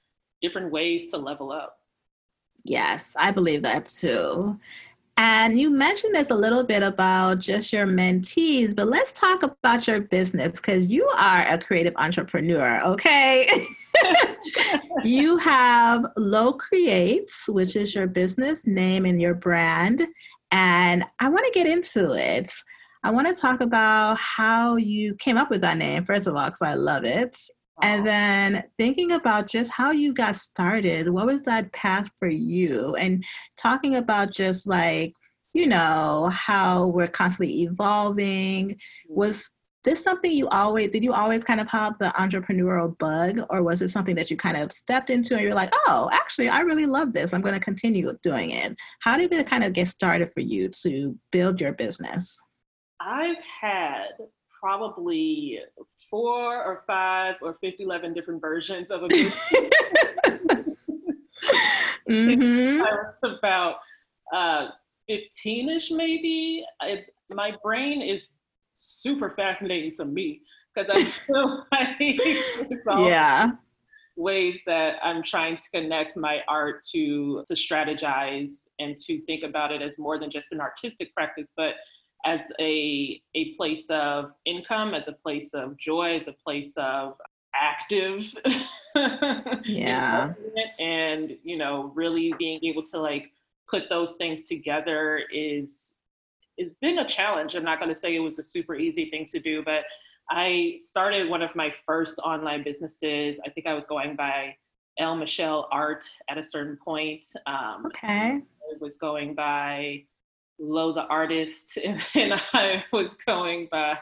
different 0.43 0.70
ways 0.70 1.06
to 1.11 1.16
level 1.16 1.52
up. 1.52 1.78
Yes, 2.64 3.16
I 3.19 3.31
believe 3.31 3.62
that 3.62 3.87
too. 3.87 4.58
And 5.16 5.61
you 5.61 5.70
mentioned 5.70 6.14
this 6.14 6.31
a 6.31 6.34
little 6.34 6.64
bit 6.64 6.82
about 6.82 7.38
just 7.38 7.72
your 7.72 7.87
mentees, 7.87 8.75
but 8.75 8.88
let's 8.88 9.12
talk 9.12 9.44
about 9.44 9.87
your 9.87 10.00
business 10.00 10.52
because 10.52 10.88
you 10.88 11.08
are 11.16 11.46
a 11.46 11.56
creative 11.56 11.94
entrepreneur, 11.96 12.82
okay? 12.84 13.49
you 15.05 15.37
have 15.37 16.05
Low 16.16 16.52
Creates, 16.52 17.49
which 17.49 17.76
is 17.76 17.94
your 17.94 18.08
business 18.08 18.66
name 18.66 19.06
and 19.06 19.22
your 19.22 19.34
brand. 19.34 20.05
And 20.55 21.05
I 21.19 21.29
want 21.29 21.45
to 21.45 21.51
get 21.53 21.67
into 21.67 22.12
it. 22.12 22.49
I 23.03 23.11
want 23.11 23.27
to 23.27 23.35
talk 23.35 23.61
about 23.61 24.17
how 24.19 24.77
you 24.77 25.17
came 25.17 25.37
up 25.37 25.51
with 25.51 25.61
that 25.62 25.77
name, 25.77 26.05
first 26.05 26.29
of 26.29 26.37
all, 26.37 26.45
because 26.45 26.62
I 26.62 26.75
love 26.75 27.05
it. 27.05 27.37
And 27.83 28.06
then 28.06 28.62
thinking 28.79 29.11
about 29.11 29.49
just 29.49 29.73
how 29.73 29.90
you 29.90 30.14
got 30.14 30.37
started, 30.37 31.09
what 31.09 31.26
was 31.26 31.43
that 31.43 31.73
path 31.73 32.09
for 32.21 32.28
you? 32.28 32.95
And 32.95 33.25
talking 33.59 33.97
about 33.97 34.31
just 34.31 34.64
like, 34.69 35.12
you 35.55 35.67
know, 35.67 36.31
how 36.33 36.87
we're 36.87 37.09
constantly 37.09 37.62
evolving. 37.62 38.69
Mm-hmm. 38.69 39.14
Was 39.14 39.50
this 39.85 40.03
something 40.03 40.33
you 40.33 40.49
always 40.49 40.91
did 40.91 41.05
you 41.05 41.12
always 41.12 41.45
kind 41.45 41.61
of 41.61 41.69
have 41.69 41.99
the 41.99 42.07
entrepreneurial 42.19 42.97
bug 42.99 43.41
or 43.50 43.62
was 43.62 43.83
it 43.83 43.88
something 43.88 44.17
that 44.17 44.31
you 44.31 44.37
kind 44.37 44.57
of 44.57 44.73
stepped 44.73 45.11
into 45.11 45.35
and 45.35 45.43
you're 45.43 45.55
like 45.55 45.73
oh 45.87 46.09
actually 46.12 46.49
i 46.49 46.61
really 46.61 46.87
love 46.87 47.12
this. 47.12 47.33
I'm 47.33 47.43
going 47.43 47.55
to 47.55 47.61
continue 47.61 48.17
doing 48.23 48.50
it. 48.50 48.76
How 49.00 49.19
did 49.19 49.33
it 49.33 49.47
kind 49.47 49.64
of 49.64 49.73
get 49.73 49.88
started 49.88 50.31
for 50.33 50.41
you 50.41 50.69
to 50.83 51.19
build 51.33 51.61
your 51.61 51.73
business? 51.73 52.38
I've 53.00 53.43
had 53.61 54.11
probably 54.61 55.61
four 56.09 56.62
or 56.62 56.85
five 56.87 57.35
or 57.43 57.59
50 57.61 57.83
11 57.83 58.14
different 58.14 58.41
versions 58.41 58.91
of 58.91 59.03
a 59.03 59.09
business. 59.09 59.45
Mm-hmm. 62.09 62.83
i 62.87 62.91
was 62.91 63.19
about 63.23 63.76
uh, 64.35 64.69
15ish 65.11 65.91
maybe. 65.91 66.64
I, 66.81 67.05
my 67.31 67.53
brain 67.62 68.03
is 68.03 68.26
super 68.85 69.31
fascinating 69.37 69.93
to 69.97 70.05
me 70.05 70.43
because 70.75 70.91
I 70.93 71.05
feel 71.26 71.67
like 71.73 73.09
yeah. 73.09 73.53
ways 74.17 74.59
that 74.67 74.97
I'm 75.03 75.23
trying 75.23 75.57
to 75.57 75.62
connect 75.73 76.17
my 76.17 76.41
art 76.49 76.85
to 76.93 77.45
to 77.47 77.55
strategize 77.55 78.67
and 78.79 78.97
to 78.99 79.21
think 79.23 79.45
about 79.45 79.73
it 79.73 79.83
as 79.83 79.99
more 79.99 80.19
than 80.19 80.31
just 80.31 80.53
an 80.53 80.61
artistic 80.61 81.14
practice, 81.14 81.53
but 81.57 81.75
as 82.26 82.41
a 82.61 83.21
a 83.35 83.55
place 83.57 83.87
of 83.91 84.33
income, 84.47 84.95
as 84.95 85.09
a 85.09 85.12
place 85.12 85.55
of 85.55 85.76
joy, 85.79 86.17
as 86.17 86.29
a 86.29 86.35
place 86.45 86.73
of 86.76 87.14
active 87.55 88.35
yeah. 89.64 90.33
and 90.79 91.37
you 91.43 91.57
know 91.57 91.93
really 91.95 92.35
being 92.38 92.59
able 92.64 92.83
to 92.83 92.99
like 92.99 93.31
put 93.71 93.85
those 93.88 94.14
things 94.14 94.43
together 94.43 95.23
is 95.33 95.95
it's 96.56 96.75
been 96.75 96.99
a 96.99 97.08
challenge. 97.08 97.54
I'm 97.54 97.64
not 97.64 97.78
going 97.78 97.92
to 97.92 97.99
say 97.99 98.14
it 98.14 98.20
was 98.20 98.38
a 98.38 98.42
super 98.42 98.75
easy 98.75 99.11
thing 99.11 99.26
to 99.30 99.40
do, 99.40 99.62
but 99.64 99.82
I 100.30 100.76
started 100.78 101.28
one 101.28 101.42
of 101.42 101.54
my 101.54 101.73
first 101.87 102.18
online 102.18 102.62
businesses. 102.62 103.38
I 103.44 103.50
think 103.50 103.66
I 103.66 103.75
was 103.75 103.87
going 103.87 104.16
by 104.16 104.56
El 104.99 105.16
Michelle 105.16 105.68
Art 105.70 106.04
at 106.30 106.38
a 106.38 106.42
certain 106.42 106.78
point. 106.82 107.26
Um, 107.46 107.87
okay. 107.87 108.40
It 108.70 108.80
was 108.80 108.96
going 108.96 109.34
by 109.34 110.04
Lo 110.58 110.92
the 110.92 111.02
artist, 111.02 111.78
and 112.14 112.34
I 112.52 112.84
was 112.92 113.14
going 113.26 113.68
by 113.70 113.99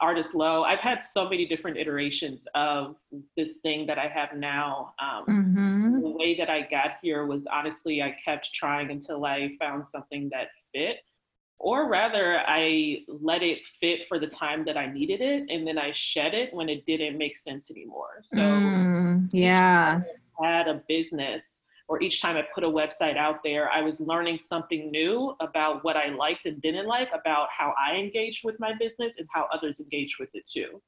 artist 0.00 0.34
Lo. 0.34 0.64
I've 0.64 0.80
had 0.80 1.04
so 1.04 1.28
many 1.28 1.46
different 1.46 1.76
iterations 1.76 2.40
of 2.54 2.96
this 3.36 3.56
thing 3.62 3.86
that 3.86 3.98
I 3.98 4.08
have 4.08 4.36
now. 4.36 4.94
Um, 5.00 5.24
mm-hmm. 5.26 6.00
The 6.02 6.10
way 6.10 6.36
that 6.38 6.50
I 6.50 6.62
got 6.62 6.92
here 7.02 7.26
was 7.26 7.46
honestly, 7.52 8.02
I 8.02 8.16
kept 8.24 8.52
trying 8.52 8.90
until 8.90 9.24
I 9.24 9.50
found 9.58 9.86
something 9.86 10.28
that 10.32 10.48
fit. 10.74 10.98
Or 11.58 11.88
rather, 11.88 12.40
I 12.46 13.04
let 13.08 13.42
it 13.42 13.58
fit 13.80 14.00
for 14.08 14.18
the 14.18 14.26
time 14.26 14.64
that 14.66 14.76
I 14.76 14.86
needed 14.86 15.20
it, 15.20 15.46
and 15.48 15.66
then 15.66 15.78
I 15.78 15.92
shed 15.92 16.34
it 16.34 16.52
when 16.52 16.68
it 16.68 16.84
didn't 16.86 17.16
make 17.16 17.36
sense 17.36 17.70
anymore. 17.70 18.22
So, 18.24 18.36
mm, 18.36 19.28
yeah, 19.32 20.02
I 20.42 20.46
had 20.46 20.68
a 20.68 20.82
business 20.88 21.62
or 21.88 22.02
each 22.02 22.20
time 22.20 22.36
I 22.36 22.44
put 22.54 22.64
a 22.64 22.68
website 22.68 23.16
out 23.16 23.40
there, 23.44 23.70
I 23.70 23.82
was 23.82 24.00
learning 24.00 24.38
something 24.38 24.90
new 24.90 25.36
about 25.40 25.84
what 25.84 25.96
I 25.96 26.08
liked 26.08 26.46
and 26.46 26.60
didn't 26.62 26.86
like, 26.86 27.10
about 27.12 27.48
how 27.56 27.74
I 27.78 27.96
engaged 27.96 28.44
with 28.44 28.58
my 28.58 28.72
business 28.78 29.16
and 29.18 29.28
how 29.30 29.48
others 29.52 29.80
engaged 29.80 30.18
with 30.18 30.30
it 30.34 30.48
too. 30.48 30.80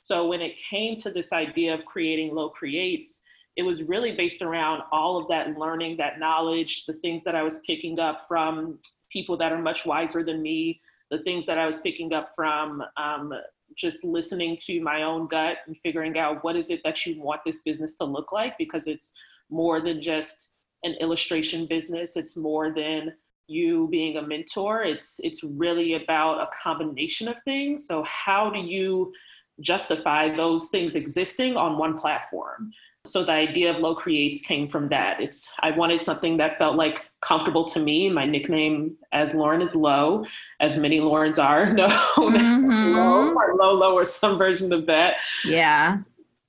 So 0.00 0.26
when 0.26 0.42
it 0.42 0.56
came 0.56 0.96
to 0.96 1.10
this 1.10 1.32
idea 1.32 1.74
of 1.74 1.84
creating 1.86 2.34
low 2.34 2.50
Creates, 2.50 3.20
it 3.56 3.62
was 3.62 3.82
really 3.82 4.14
based 4.14 4.42
around 4.42 4.82
all 4.92 5.16
of 5.16 5.26
that 5.28 5.58
learning, 5.58 5.96
that 5.96 6.18
knowledge, 6.18 6.84
the 6.86 6.92
things 6.94 7.24
that 7.24 7.34
I 7.34 7.42
was 7.42 7.60
picking 7.66 7.98
up 7.98 8.26
from 8.28 8.78
people 9.16 9.38
that 9.38 9.50
are 9.50 9.62
much 9.62 9.86
wiser 9.86 10.22
than 10.22 10.42
me, 10.42 10.78
the 11.10 11.20
things 11.20 11.46
that 11.46 11.56
I 11.56 11.64
was 11.64 11.78
picking 11.78 12.12
up 12.12 12.32
from 12.36 12.82
um, 12.98 13.32
just 13.74 14.04
listening 14.04 14.58
to 14.66 14.78
my 14.82 15.04
own 15.04 15.26
gut 15.26 15.56
and 15.66 15.74
figuring 15.82 16.18
out 16.18 16.44
what 16.44 16.54
is 16.54 16.68
it 16.68 16.80
that 16.84 17.06
you 17.06 17.18
want 17.18 17.40
this 17.46 17.60
business 17.60 17.94
to 17.94 18.04
look 18.04 18.30
like 18.30 18.58
because 18.58 18.86
it's 18.86 19.12
more 19.48 19.80
than 19.80 20.02
just 20.02 20.48
an 20.82 20.92
illustration 21.00 21.66
business. 21.66 22.16
It's 22.16 22.36
more 22.36 22.74
than 22.74 23.14
you 23.46 23.88
being 23.90 24.18
a 24.18 24.22
mentor. 24.22 24.82
It's 24.82 25.18
it's 25.22 25.42
really 25.42 25.94
about 25.94 26.42
a 26.42 26.48
combination 26.62 27.26
of 27.26 27.36
things. 27.46 27.86
So 27.86 28.02
how 28.02 28.50
do 28.50 28.58
you 28.58 29.12
justify 29.60 30.34
those 30.34 30.66
things 30.66 30.96
existing 30.96 31.56
on 31.56 31.78
one 31.78 31.98
platform? 31.98 32.72
So 33.04 33.24
the 33.24 33.32
idea 33.32 33.70
of 33.70 33.78
Low 33.78 33.94
Creates 33.94 34.40
came 34.40 34.68
from 34.68 34.88
that. 34.88 35.20
It's 35.20 35.52
I 35.60 35.70
wanted 35.70 36.00
something 36.00 36.36
that 36.38 36.58
felt 36.58 36.76
like 36.76 37.08
comfortable 37.20 37.64
to 37.66 37.78
me. 37.78 38.10
My 38.10 38.26
nickname 38.26 38.96
as 39.12 39.32
Lauren 39.32 39.62
is 39.62 39.76
Low, 39.76 40.24
as 40.60 40.76
many 40.76 41.00
Laurens 41.00 41.38
are 41.38 41.72
known. 41.72 41.88
Mm-hmm. 42.16 42.96
Lo 42.96 43.32
or 43.34 43.54
Lolo 43.54 43.92
or 43.92 44.04
some 44.04 44.36
version 44.36 44.72
of 44.72 44.86
that. 44.86 45.20
Yeah 45.44 45.98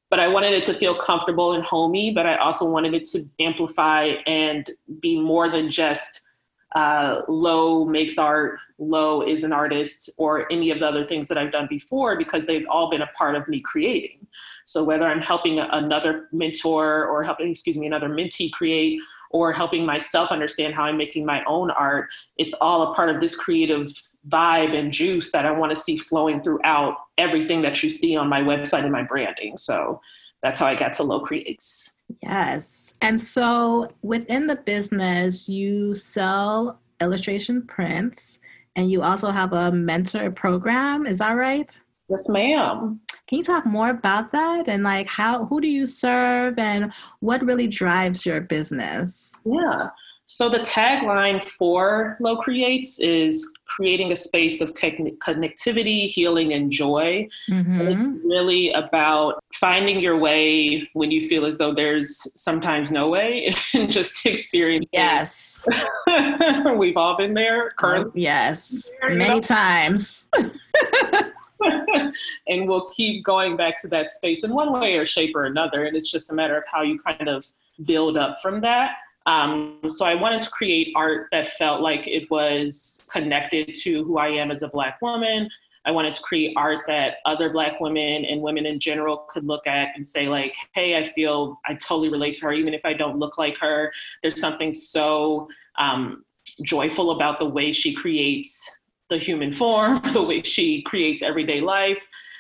but 0.09 0.19
I 0.19 0.27
wanted 0.27 0.53
it 0.53 0.63
to 0.65 0.73
feel 0.73 0.97
comfortable 0.97 1.53
and 1.53 1.63
homey, 1.63 2.11
but 2.11 2.25
I 2.25 2.37
also 2.37 2.69
wanted 2.69 2.93
it 2.93 3.03
to 3.09 3.27
amplify 3.39 4.13
and 4.25 4.69
be 5.01 5.19
more 5.19 5.49
than 5.49 5.69
just 5.69 6.21
uh, 6.75 7.21
Lo 7.27 7.85
makes 7.85 8.17
art, 8.17 8.59
Low 8.77 9.21
is 9.21 9.43
an 9.43 9.53
artist, 9.53 10.09
or 10.17 10.51
any 10.51 10.69
of 10.69 10.79
the 10.79 10.85
other 10.85 11.05
things 11.05 11.27
that 11.27 11.37
I've 11.37 11.51
done 11.51 11.67
before 11.67 12.17
because 12.17 12.45
they've 12.45 12.65
all 12.69 12.89
been 12.89 13.01
a 13.01 13.09
part 13.17 13.35
of 13.35 13.47
me 13.47 13.59
creating. 13.61 14.27
So 14.65 14.83
whether 14.83 15.05
I'm 15.05 15.21
helping 15.21 15.59
another 15.59 16.27
mentor 16.31 17.05
or 17.05 17.23
helping, 17.23 17.49
excuse 17.49 17.77
me, 17.77 17.87
another 17.87 18.09
mentee 18.09 18.51
create, 18.51 18.99
or 19.31 19.51
helping 19.51 19.85
myself 19.85 20.31
understand 20.31 20.73
how 20.73 20.83
I'm 20.83 20.97
making 20.97 21.25
my 21.25 21.43
own 21.45 21.71
art, 21.71 22.09
it's 22.37 22.53
all 22.53 22.91
a 22.91 22.95
part 22.95 23.09
of 23.09 23.19
this 23.19 23.35
creative 23.35 23.91
vibe 24.29 24.77
and 24.77 24.91
juice 24.91 25.31
that 25.31 25.45
I 25.45 25.51
want 25.51 25.71
to 25.71 25.75
see 25.75 25.97
flowing 25.97 26.41
throughout 26.41 26.97
everything 27.17 27.61
that 27.61 27.81
you 27.81 27.89
see 27.89 28.15
on 28.15 28.27
my 28.27 28.41
website 28.41 28.83
and 28.83 28.91
my 28.91 29.03
branding. 29.03 29.57
So 29.57 30.01
that's 30.43 30.59
how 30.59 30.67
I 30.67 30.75
got 30.75 30.93
to 30.93 31.03
Lo 31.03 31.21
Creates. 31.21 31.95
Yes. 32.21 32.93
And 33.01 33.21
so 33.21 33.91
within 34.01 34.47
the 34.47 34.55
business, 34.55 35.49
you 35.49 35.93
sell 35.93 36.79
illustration 37.01 37.63
prints 37.63 38.39
and 38.75 38.91
you 38.91 39.01
also 39.01 39.31
have 39.31 39.53
a 39.53 39.71
mentor 39.71 40.31
program. 40.31 41.07
Is 41.07 41.19
that 41.19 41.33
right? 41.33 41.81
Yes, 42.09 42.29
ma'am. 42.29 43.01
Can 43.27 43.39
you 43.39 43.43
talk 43.43 43.65
more 43.65 43.89
about 43.89 44.31
that 44.31 44.69
and 44.69 44.83
like 44.83 45.09
how 45.09 45.45
who 45.45 45.59
do 45.59 45.67
you 45.67 45.85
serve 45.85 46.57
and 46.57 46.93
what 47.19 47.45
really 47.45 47.67
drives 47.67 48.25
your 48.25 48.39
business? 48.39 49.35
Yeah. 49.43 49.89
So 50.29 50.49
the 50.49 50.59
tagline 50.59 51.41
for 51.41 52.17
Low 52.19 52.35
Creates 52.35 52.99
is 52.99 53.49
creating 53.65 54.11
a 54.11 54.15
space 54.15 54.59
of 54.59 54.73
connectivity, 54.73 56.07
healing, 56.07 56.51
and 56.51 56.69
joy. 56.69 57.29
Mm-hmm. 57.49 57.81
And 57.81 58.17
it's 58.17 58.25
really 58.25 58.71
about 58.71 59.41
finding 59.53 60.01
your 60.01 60.17
way 60.17 60.89
when 60.91 61.11
you 61.11 61.25
feel 61.29 61.45
as 61.45 61.57
though 61.57 61.73
there's 61.73 62.27
sometimes 62.35 62.91
no 62.91 63.07
way, 63.07 63.55
and 63.73 63.89
just 63.89 64.25
experiencing. 64.25 64.89
Yes, 64.91 65.65
we've 66.77 66.97
all 66.97 67.15
been 67.15 67.33
there. 67.33 67.71
Currently, 67.77 68.09
oh, 68.09 68.11
yes, 68.15 68.91
many 69.07 69.35
know? 69.35 69.39
times. 69.39 70.29
and 72.47 72.67
we'll 72.67 72.87
keep 72.89 73.23
going 73.23 73.55
back 73.55 73.79
to 73.81 73.87
that 73.87 74.09
space 74.09 74.43
in 74.43 74.53
one 74.53 74.73
way 74.73 74.97
or 74.97 75.05
shape 75.05 75.37
or 75.37 75.45
another. 75.45 75.85
And 75.85 75.95
it's 75.95 76.11
just 76.11 76.29
a 76.29 76.33
matter 76.33 76.57
of 76.57 76.65
how 76.67 76.81
you 76.81 76.99
kind 76.99 77.29
of 77.29 77.45
build 77.85 78.17
up 78.17 78.41
from 78.41 78.59
that. 78.61 78.91
Um, 79.27 79.81
so 79.87 80.05
I 80.05 80.15
wanted 80.15 80.41
to 80.41 80.49
create 80.49 80.93
art 80.95 81.27
that 81.31 81.49
felt 81.49 81.81
like 81.81 82.07
it 82.07 82.31
was 82.31 83.01
connected 83.11 83.75
to 83.75 84.03
who 84.05 84.17
I 84.17 84.29
am 84.29 84.49
as 84.51 84.61
a 84.61 84.69
Black 84.69 85.01
woman. 85.01 85.49
I 85.85 85.91
wanted 85.91 86.13
to 86.15 86.21
create 86.21 86.53
art 86.57 86.85
that 86.87 87.15
other 87.25 87.49
Black 87.49 87.79
women 87.79 88.25
and 88.25 88.41
women 88.41 88.65
in 88.65 88.79
general 88.79 89.25
could 89.29 89.45
look 89.45 89.67
at 89.67 89.89
and 89.95 90.05
say, 90.05 90.27
like, 90.27 90.55
hey, 90.73 90.97
I 90.97 91.03
feel 91.11 91.59
I 91.65 91.75
totally 91.75 92.09
relate 92.09 92.35
to 92.35 92.41
her, 92.41 92.53
even 92.53 92.73
if 92.73 92.81
I 92.85 92.93
don't 92.93 93.19
look 93.19 93.37
like 93.37 93.57
her. 93.57 93.91
There's 94.21 94.39
something 94.39 94.73
so 94.73 95.49
um, 95.77 96.23
joyful 96.63 97.11
about 97.11 97.37
the 97.37 97.45
way 97.45 97.73
she 97.73 97.93
creates 97.93 98.69
the 99.09 99.17
human 99.17 99.53
form, 99.53 100.01
the 100.13 100.23
way 100.23 100.41
she 100.41 100.81
creates 100.83 101.21
everyday 101.21 101.59
life. 101.59 101.99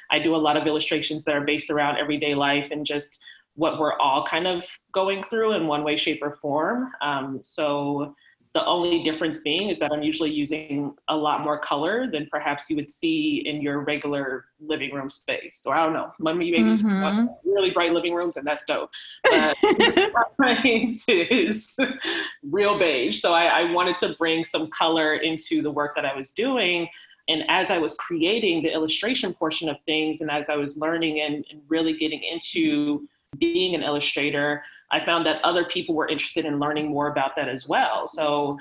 I 0.09 0.19
do 0.19 0.35
a 0.35 0.37
lot 0.37 0.55
of 0.55 0.65
illustrations 0.65 1.25
that 1.25 1.35
are 1.35 1.41
based 1.41 1.69
around 1.69 1.97
everyday 1.97 2.33
life 2.33 2.71
and 2.71 2.85
just 2.85 3.19
what 3.57 3.79
we're 3.79 3.97
all 3.99 4.25
kind 4.25 4.47
of 4.47 4.63
going 4.93 5.23
through 5.29 5.53
in 5.53 5.67
one 5.67 5.83
way, 5.83 5.97
shape, 5.97 6.19
or 6.21 6.37
form. 6.41 6.91
Um, 7.01 7.39
so 7.43 8.15
the 8.53 8.65
only 8.65 9.03
difference 9.03 9.37
being 9.39 9.69
is 9.69 9.77
that 9.79 9.91
I'm 9.91 10.01
usually 10.01 10.31
using 10.31 10.95
a 11.09 11.15
lot 11.15 11.41
more 11.41 11.59
color 11.59 12.09
than 12.09 12.27
perhaps 12.31 12.63
you 12.69 12.75
would 12.75 12.89
see 12.89 13.43
in 13.45 13.61
your 13.61 13.81
regular 13.81 14.45
living 14.59 14.93
room 14.93 15.09
space. 15.09 15.59
So 15.61 15.71
I 15.71 15.77
don't 15.77 15.93
know, 15.93 16.11
maybe 16.19 16.51
maybe 16.51 16.63
mm-hmm. 16.63 17.27
really 17.45 17.71
bright 17.71 17.93
living 17.93 18.13
rooms, 18.13 18.37
and 18.37 18.47
that's 18.47 18.63
dope. 18.65 18.89
But 19.23 19.57
is 21.07 21.77
real 22.43 22.79
beige. 22.79 23.19
So 23.19 23.33
I, 23.33 23.45
I 23.45 23.71
wanted 23.71 23.95
to 23.97 24.15
bring 24.17 24.43
some 24.43 24.69
color 24.69 25.15
into 25.15 25.61
the 25.61 25.71
work 25.71 25.95
that 25.95 26.05
I 26.05 26.15
was 26.15 26.31
doing. 26.31 26.87
And 27.27 27.43
as 27.49 27.69
I 27.69 27.77
was 27.77 27.93
creating 27.95 28.63
the 28.63 28.71
illustration 28.71 29.33
portion 29.33 29.67
of 29.67 29.77
things, 29.85 30.21
and 30.21 30.31
as 30.31 30.49
I 30.49 30.55
was 30.55 30.77
learning 30.77 31.21
and, 31.21 31.45
and 31.51 31.61
really 31.67 31.93
getting 31.93 32.23
into 32.23 33.07
being 33.39 33.75
an 33.75 33.83
illustrator, 33.83 34.63
I 34.91 35.05
found 35.05 35.25
that 35.25 35.41
other 35.43 35.65
people 35.65 35.95
were 35.95 36.07
interested 36.07 36.45
in 36.45 36.59
learning 36.59 36.87
more 36.89 37.11
about 37.11 37.35
that 37.35 37.49
as 37.49 37.67
well. 37.67 38.07
So 38.07 38.57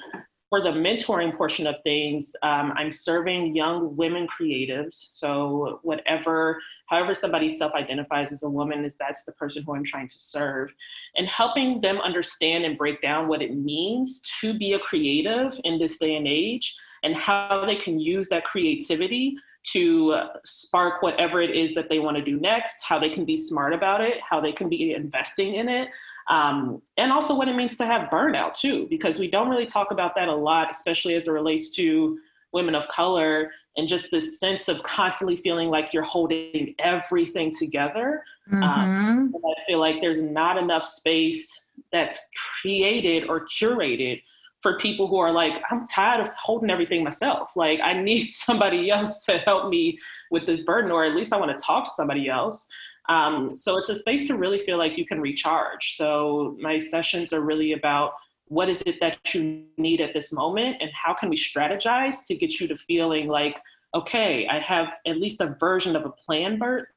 for 0.49 0.61
the 0.63 0.71
mentoring 0.71 1.37
portion 1.37 1.67
of 1.67 1.75
things, 1.83 2.33
um, 2.43 2.73
I'm 2.77 2.91
serving 2.91 3.57
young 3.57 3.97
women 3.97 4.29
creatives. 4.29 5.09
So 5.11 5.81
whatever, 5.83 6.61
however 6.87 7.15
somebody 7.15 7.51
self-identifies 7.51 8.31
as 8.31 8.45
a 8.45 8.49
woman, 8.49 8.85
is 8.85 8.95
that's 8.95 9.25
the 9.25 9.33
person 9.33 9.65
who 9.65 9.75
I'm 9.75 9.85
trying 9.85 10.09
to 10.09 10.19
serve, 10.21 10.73
and 11.17 11.27
helping 11.27 11.81
them 11.81 11.99
understand 11.99 12.65
and 12.65 12.79
break 12.79 13.03
down 13.03 13.27
what 13.27 13.43
it 13.43 13.57
means 13.57 14.21
to 14.41 14.57
be 14.57 14.75
a 14.75 14.79
creative 14.79 15.59
in 15.65 15.81
this 15.81 15.99
day 15.99 16.15
and 16.15 16.29
age, 16.29 16.77
and 17.03 17.17
how 17.17 17.65
they 17.67 17.77
can 17.77 17.99
use 17.99 18.29
that 18.29 18.45
creativity 18.45 19.37
to 19.73 20.17
spark 20.45 21.03
whatever 21.03 21.41
it 21.41 21.51
is 21.51 21.75
that 21.75 21.89
they 21.89 21.99
want 21.99 22.17
to 22.17 22.23
do 22.23 22.39
next, 22.39 22.83
how 22.83 22.99
they 22.99 23.11
can 23.11 23.25
be 23.25 23.37
smart 23.37 23.73
about 23.73 24.01
it, 24.01 24.15
how 24.29 24.41
they 24.41 24.53
can 24.53 24.69
be 24.69 24.93
investing 24.95 25.55
in 25.55 25.69
it, 25.69 25.89
um, 26.29 26.81
and 26.97 27.13
also 27.13 27.35
what 27.35 27.49
it 27.49 27.57
means 27.57 27.77
to 27.77 27.87
have 27.87 28.09
burnout 28.11 28.55
too, 28.55 28.87
because 28.91 29.19
we 29.19 29.29
don't 29.29 29.49
really 29.49 29.67
talk 29.67 29.91
about 29.91 30.15
that 30.15 30.29
a 30.29 30.35
lot, 30.35 30.71
especially 30.71 31.15
as 31.15 31.29
it 31.29 31.33
relates 31.33 31.71
to 31.71 32.19
women 32.53 32.75
of 32.75 32.87
color 32.89 33.51
and 33.77 33.89
just 33.89 34.11
this 34.11 34.41
sense 34.41 34.69
of 34.69 34.83
constantly 34.83 35.37
feeling 35.37 35.69
like 35.69 35.93
you're 35.93 36.03
holding 36.03 36.75
everything 36.79 37.55
together. 37.55 38.25
Um, 38.53 38.61
mm-hmm. 38.63 39.35
Um, 39.35 39.35
I 39.45 39.63
feel 39.67 39.79
like 39.79 39.97
there's 40.01 40.23
not 40.23 40.57
enough 40.57 40.85
space 40.85 41.61
that's 41.93 42.19
created 42.63 43.29
or 43.29 43.47
curated 43.47 44.23
for 44.63 44.79
people 44.79 45.07
who 45.07 45.19
are 45.19 45.33
like, 45.33 45.63
I'm 45.71 45.87
tired 45.87 46.21
of 46.21 46.29
holding 46.35 46.71
everything 46.71 47.05
myself. 47.05 47.57
Like, 47.57 47.81
I 47.81 47.93
need 48.01 48.29
somebody 48.31 48.91
else 48.91 49.25
to 49.27 49.39
help 49.39 49.69
me 49.69 49.99
with 50.31 50.47
this 50.47 50.63
burden, 50.63 50.91
or 50.91 51.05
at 51.05 51.15
least 51.15 51.33
I 51.33 51.37
want 51.37 51.57
to 51.57 51.65
talk 51.65 51.85
to 51.85 51.91
somebody 51.91 52.29
else. 52.29 52.67
Um, 53.09 53.57
so 53.57 53.77
it's 53.77 53.89
a 53.89 53.95
space 53.95 54.25
to 54.27 54.37
really 54.37 54.59
feel 54.59 54.79
like 54.79 54.99
you 54.99 55.07
can 55.07 55.21
recharge. 55.21 55.97
So 55.97 56.57
my 56.61 56.79
sessions 56.79 57.33
are 57.33 57.41
really 57.41 57.73
about 57.73 58.13
what 58.49 58.69
is 58.69 58.83
it 58.87 58.97
that 59.01 59.19
you 59.35 59.65
need 59.77 60.01
at 60.01 60.13
this 60.13 60.33
moment 60.33 60.77
and 60.81 60.91
how 60.93 61.15
can 61.15 61.29
we 61.29 61.37
strategize 61.37 62.25
to 62.27 62.35
get 62.35 62.61
you 62.61 62.69
to 62.69 62.77
feeling 62.77 63.29
like, 63.29 63.57
okay, 63.95 64.47
I 64.49 64.61
have 64.61 64.89
at 65.07 65.19
least 65.19 65.41
a 65.41 65.57
version 65.59 65.97
of 65.97 66.05
a 66.05 66.11
plan, 66.11 66.59
Bert, 66.59 66.89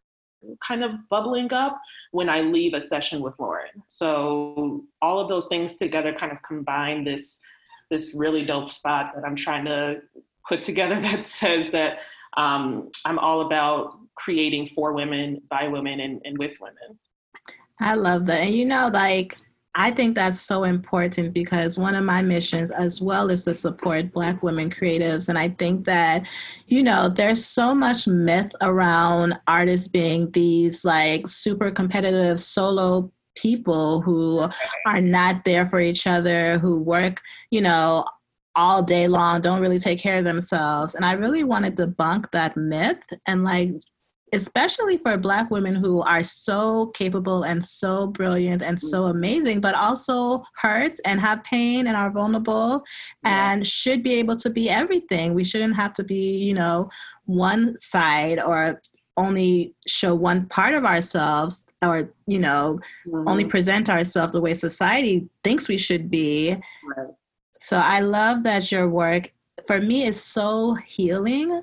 kind 0.65 0.83
of 0.83 0.91
bubbling 1.09 1.51
up 1.53 1.79
when 2.11 2.29
I 2.29 2.41
leave 2.41 2.73
a 2.73 2.81
session 2.81 3.21
with 3.21 3.33
Lauren. 3.39 3.83
So 3.87 4.85
all 5.01 5.19
of 5.19 5.27
those 5.27 5.47
things 5.47 5.75
together 5.75 6.13
kind 6.13 6.31
of 6.31 6.41
combine 6.41 7.03
this 7.03 7.39
this 7.89 8.13
really 8.13 8.45
dope 8.45 8.71
spot 8.71 9.13
that 9.15 9.25
I'm 9.25 9.35
trying 9.35 9.65
to 9.65 10.01
put 10.47 10.61
together 10.61 10.99
that 11.01 11.23
says 11.23 11.69
that 11.71 11.99
um, 12.37 12.91
I'm 13.05 13.19
all 13.19 13.45
about 13.45 13.97
creating 14.15 14.69
for 14.75 14.93
women, 14.93 15.41
by 15.49 15.67
women, 15.67 15.99
and, 15.99 16.21
and 16.23 16.37
with 16.37 16.57
women. 16.61 16.99
I 17.79 17.95
love 17.95 18.25
that. 18.27 18.41
And 18.41 18.53
you 18.53 18.65
know, 18.65 18.89
like, 18.93 19.37
I 19.79 19.91
think 19.91 20.15
that's 20.15 20.41
so 20.41 20.65
important 20.65 21.33
because 21.33 21.77
one 21.77 21.95
of 21.95 22.03
my 22.03 22.21
missions 22.21 22.69
as 22.69 22.99
well 22.99 23.29
is 23.29 23.45
to 23.45 23.55
support 23.55 24.11
Black 24.11 24.43
women 24.43 24.69
creatives. 24.69 25.29
And 25.29 25.37
I 25.37 25.49
think 25.57 25.85
that, 25.85 26.27
you 26.67 26.83
know, 26.83 27.07
there's 27.07 27.45
so 27.45 27.73
much 27.73 28.05
myth 28.05 28.51
around 28.59 29.39
artists 29.47 29.87
being 29.87 30.29
these 30.31 30.83
like 30.83 31.25
super 31.27 31.71
competitive 31.71 32.41
solo 32.41 33.09
people 33.37 34.01
who 34.01 34.49
are 34.85 34.99
not 34.99 35.45
there 35.45 35.65
for 35.65 35.79
each 35.79 36.05
other, 36.05 36.59
who 36.59 36.81
work, 36.81 37.21
you 37.49 37.61
know, 37.61 38.03
all 38.57 38.83
day 38.83 39.07
long, 39.07 39.39
don't 39.39 39.61
really 39.61 39.79
take 39.79 39.99
care 39.99 40.17
of 40.17 40.25
themselves. 40.25 40.93
And 40.93 41.05
I 41.05 41.13
really 41.13 41.45
want 41.45 41.63
to 41.63 41.71
debunk 41.71 42.31
that 42.31 42.57
myth 42.57 42.99
and 43.25 43.45
like 43.45 43.71
especially 44.33 44.97
for 44.97 45.17
black 45.17 45.49
women 45.51 45.75
who 45.75 46.01
are 46.01 46.23
so 46.23 46.87
capable 46.87 47.43
and 47.43 47.63
so 47.63 48.07
brilliant 48.07 48.61
and 48.61 48.79
so 48.79 49.03
mm-hmm. 49.03 49.17
amazing 49.17 49.61
but 49.61 49.75
also 49.75 50.43
hurt 50.55 50.97
and 51.05 51.19
have 51.19 51.43
pain 51.43 51.87
and 51.87 51.95
are 51.95 52.11
vulnerable 52.11 52.83
yeah. 53.23 53.51
and 53.51 53.65
should 53.65 54.03
be 54.03 54.13
able 54.13 54.35
to 54.35 54.49
be 54.49 54.69
everything 54.69 55.33
we 55.33 55.43
shouldn't 55.43 55.75
have 55.75 55.93
to 55.93 56.03
be 56.03 56.37
you 56.37 56.53
know 56.53 56.89
one 57.25 57.79
side 57.79 58.39
or 58.39 58.81
only 59.17 59.73
show 59.87 60.15
one 60.15 60.45
part 60.47 60.73
of 60.73 60.85
ourselves 60.85 61.65
or 61.83 62.13
you 62.27 62.39
know 62.39 62.79
mm-hmm. 63.07 63.27
only 63.27 63.45
present 63.45 63.89
ourselves 63.89 64.33
the 64.33 64.41
way 64.41 64.53
society 64.53 65.27
thinks 65.43 65.67
we 65.67 65.77
should 65.77 66.09
be 66.09 66.55
right. 66.95 67.07
so 67.59 67.77
i 67.77 67.99
love 67.99 68.43
that 68.43 68.71
your 68.71 68.87
work 68.87 69.31
for 69.67 69.79
me 69.79 70.05
is 70.05 70.21
so 70.21 70.75
healing 70.85 71.61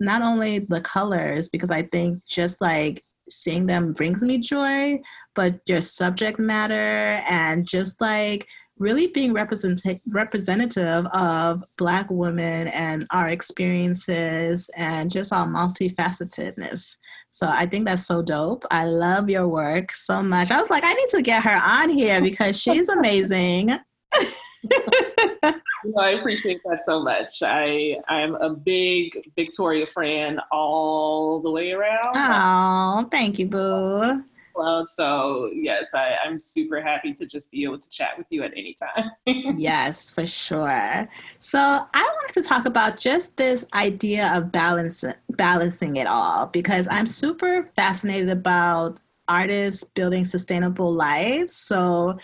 not 0.00 0.22
only 0.22 0.60
the 0.60 0.80
colors, 0.80 1.48
because 1.48 1.70
I 1.70 1.82
think 1.82 2.20
just 2.28 2.60
like 2.60 3.04
seeing 3.30 3.66
them 3.66 3.92
brings 3.92 4.22
me 4.22 4.38
joy, 4.38 5.00
but 5.34 5.60
your 5.66 5.80
subject 5.80 6.38
matter 6.38 7.22
and 7.28 7.66
just 7.66 8.00
like 8.00 8.46
really 8.78 9.06
being 9.08 9.32
represent- 9.32 10.02
representative 10.08 11.06
of 11.06 11.64
Black 11.78 12.06
women 12.10 12.68
and 12.68 13.06
our 13.10 13.28
experiences 13.28 14.68
and 14.76 15.10
just 15.10 15.32
our 15.32 15.46
multifacetedness. 15.46 16.96
So 17.30 17.48
I 17.48 17.66
think 17.66 17.86
that's 17.86 18.06
so 18.06 18.22
dope. 18.22 18.64
I 18.70 18.84
love 18.84 19.28
your 19.28 19.48
work 19.48 19.92
so 19.92 20.22
much. 20.22 20.50
I 20.50 20.60
was 20.60 20.70
like, 20.70 20.84
I 20.84 20.92
need 20.92 21.08
to 21.10 21.22
get 21.22 21.42
her 21.42 21.60
on 21.62 21.90
here 21.90 22.20
because 22.20 22.60
she's 22.60 22.88
amazing. 22.88 23.76
no, 25.84 26.00
I 26.00 26.10
appreciate 26.10 26.60
that 26.64 26.84
so 26.84 27.02
much. 27.02 27.42
I 27.42 27.96
I'm 28.08 28.34
a 28.36 28.50
big 28.50 29.30
Victoria 29.36 29.86
fan 29.86 30.40
all 30.50 31.40
the 31.40 31.50
way 31.50 31.72
around. 31.72 32.14
Oh, 32.16 33.08
thank 33.10 33.38
you, 33.38 33.46
Boo. 33.46 34.24
Club. 34.54 34.88
So 34.88 35.50
yes, 35.52 35.94
I, 35.94 36.14
I'm 36.24 36.38
super 36.38 36.80
happy 36.80 37.12
to 37.14 37.26
just 37.26 37.50
be 37.50 37.64
able 37.64 37.78
to 37.78 37.90
chat 37.90 38.16
with 38.16 38.26
you 38.30 38.44
at 38.44 38.52
any 38.52 38.74
time. 38.74 39.10
yes, 39.58 40.10
for 40.10 40.24
sure. 40.24 41.08
So 41.40 41.58
I 41.58 42.02
wanted 42.02 42.34
to 42.34 42.42
talk 42.42 42.64
about 42.64 42.98
just 42.98 43.36
this 43.36 43.66
idea 43.74 44.32
of 44.34 44.52
balance 44.52 45.04
balancing 45.30 45.96
it 45.96 46.06
all 46.06 46.46
because 46.46 46.86
I'm 46.88 47.06
super 47.06 47.70
fascinated 47.74 48.30
about 48.30 49.00
artists 49.28 49.84
building 49.84 50.24
sustainable 50.24 50.92
lives. 50.92 51.54
So 51.54 52.18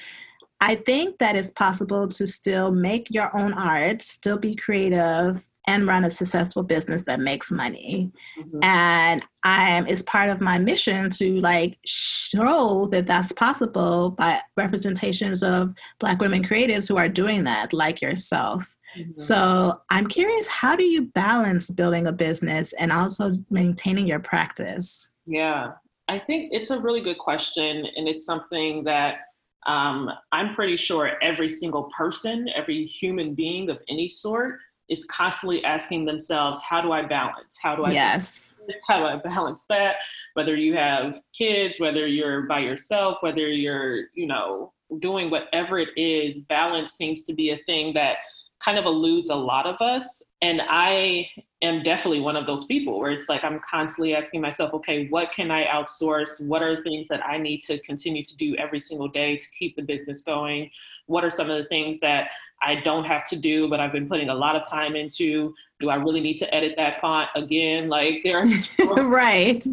I 0.61 0.75
think 0.75 1.19
that 1.19 1.37
it's 1.37 1.51
possible 1.51 2.09
to 2.09 2.27
still 2.27 2.71
make 2.71 3.09
your 3.11 3.35
own 3.37 3.53
art, 3.55 4.03
still 4.03 4.39
be 4.39 4.55
creative, 4.55 5.47
and 5.67 5.87
run 5.87 6.05
a 6.05 6.11
successful 6.11 6.63
business 6.63 7.05
that 7.05 7.21
makes 7.21 7.53
money. 7.53 8.11
Mm-hmm. 8.39 8.59
And 8.63 9.23
I 9.45 9.71
am 9.71 9.87
is 9.87 10.03
part 10.03 10.31
of 10.31 10.41
my 10.41 10.59
mission 10.59 11.11
to 11.11 11.41
like 11.41 11.79
show 11.87 12.89
that 12.91 13.07
that's 13.07 13.33
possible 13.33 14.11
by 14.11 14.41
representations 14.57 15.43
of 15.43 15.73
Black 15.99 16.21
women 16.21 16.43
creatives 16.43 16.89
who 16.89 16.97
are 16.97 17.09
doing 17.09 17.45
that, 17.45 17.73
like 17.73 18.03
yourself. 18.03 18.77
Mm-hmm. 18.99 19.13
So 19.15 19.81
I'm 19.91 20.09
curious, 20.09 20.49
how 20.49 20.77
do 20.77 20.85
you 20.85 21.03
balance 21.03 21.71
building 21.71 22.07
a 22.07 22.13
business 22.13 22.73
and 22.75 22.91
also 22.91 23.39
maintaining 23.51 24.07
your 24.07 24.21
practice? 24.21 25.09
Yeah, 25.27 25.73
I 26.09 26.19
think 26.19 26.53
it's 26.53 26.71
a 26.71 26.79
really 26.81 27.01
good 27.01 27.19
question, 27.19 27.87
and 27.97 28.09
it's 28.09 28.25
something 28.25 28.83
that 28.85 29.19
um, 29.67 30.11
I'm 30.33 30.55
pretty 30.55 30.77
sure 30.77 31.13
every 31.23 31.49
single 31.49 31.85
person, 31.97 32.49
every 32.55 32.87
human 32.87 33.35
being 33.35 33.71
of 33.71 33.79
any 33.89 34.09
sort 34.09 34.59
is 34.89 35.05
constantly 35.05 35.65
asking 35.65 36.05
themselves, 36.05 36.61
how 36.63 36.81
do 36.81 36.93
I 36.93 37.03
balance? 37.03 37.59
How 37.63 37.77
do 37.77 37.85
I 37.85 37.93
yes. 37.93 38.57
how 38.89 38.99
do 38.99 39.05
I 39.05 39.17
balance 39.17 39.65
that? 39.69 39.97
Whether 40.35 40.57
you 40.57 40.75
have 40.75 41.21
kids, 41.33 41.79
whether 41.79 42.07
you're 42.07 42.43
by 42.43 42.61
yourself, 42.61 43.19
whether 43.21 43.47
you're, 43.47 44.07
you 44.15 44.27
know, 44.27 44.73
doing 44.99 45.31
whatever 45.31 45.79
it 45.79 45.91
is, 45.97 46.41
balance 46.41 46.93
seems 46.93 47.23
to 47.23 47.33
be 47.33 47.51
a 47.51 47.59
thing 47.67 47.95
that 47.95 48.17
kind 48.63 48.79
of 48.79 48.85
eludes 48.85 49.31
a 49.31 49.37
lot 49.37 49.67
of 49.67 49.81
us. 49.81 50.23
And 50.43 50.61
I 50.69 51.29
am 51.63 51.83
definitely 51.83 52.21
one 52.21 52.37
of 52.37 52.47
those 52.47 52.65
people 52.65 52.99
where 52.99 53.11
it's 53.11 53.29
like 53.29 53.45
I'm 53.45 53.61
constantly 53.61 54.15
asking 54.15 54.41
myself, 54.41 54.73
okay, 54.75 55.09
what 55.09 55.31
can 55.31 55.51
I 55.51 55.67
outsource? 55.67 56.45
What 56.47 56.63
are 56.63 56.83
things 56.83 57.09
that 57.09 57.25
I 57.25 57.39
need 57.39 57.61
to 57.63 57.79
continue 57.81 58.25
to 58.25 58.37
do 58.37 58.57
every 58.57 58.81
single 58.81 59.09
day 59.09 59.37
to 59.37 59.51
keep 59.51 59.77
the 59.77 59.83
business 59.83 60.23
going? 60.23 60.71
What 61.07 61.25
are 61.25 61.31
some 61.31 61.51
of 61.51 61.59
the 61.59 61.69
things 61.69 61.99
that 62.01 62.29
I 62.63 62.77
don't 62.77 63.05
have 63.05 63.25
to 63.29 63.37
do, 63.37 63.69
but 63.69 63.81
I've 63.81 63.93
been 63.93 64.09
putting 64.09 64.31
a 64.31 64.35
lot 64.35 64.57
of 64.57 64.69
time 64.69 64.97
into? 64.97 65.55
Do 65.81 65.91
I 65.91 65.97
really 65.97 66.21
need 66.21 66.39
to 66.39 66.55
edit 66.55 66.75
that 66.77 67.01
font 67.01 67.29
again? 67.35 67.89
Like 67.89 68.23
there 68.23 68.39
are 68.39 69.03
right 69.05 69.65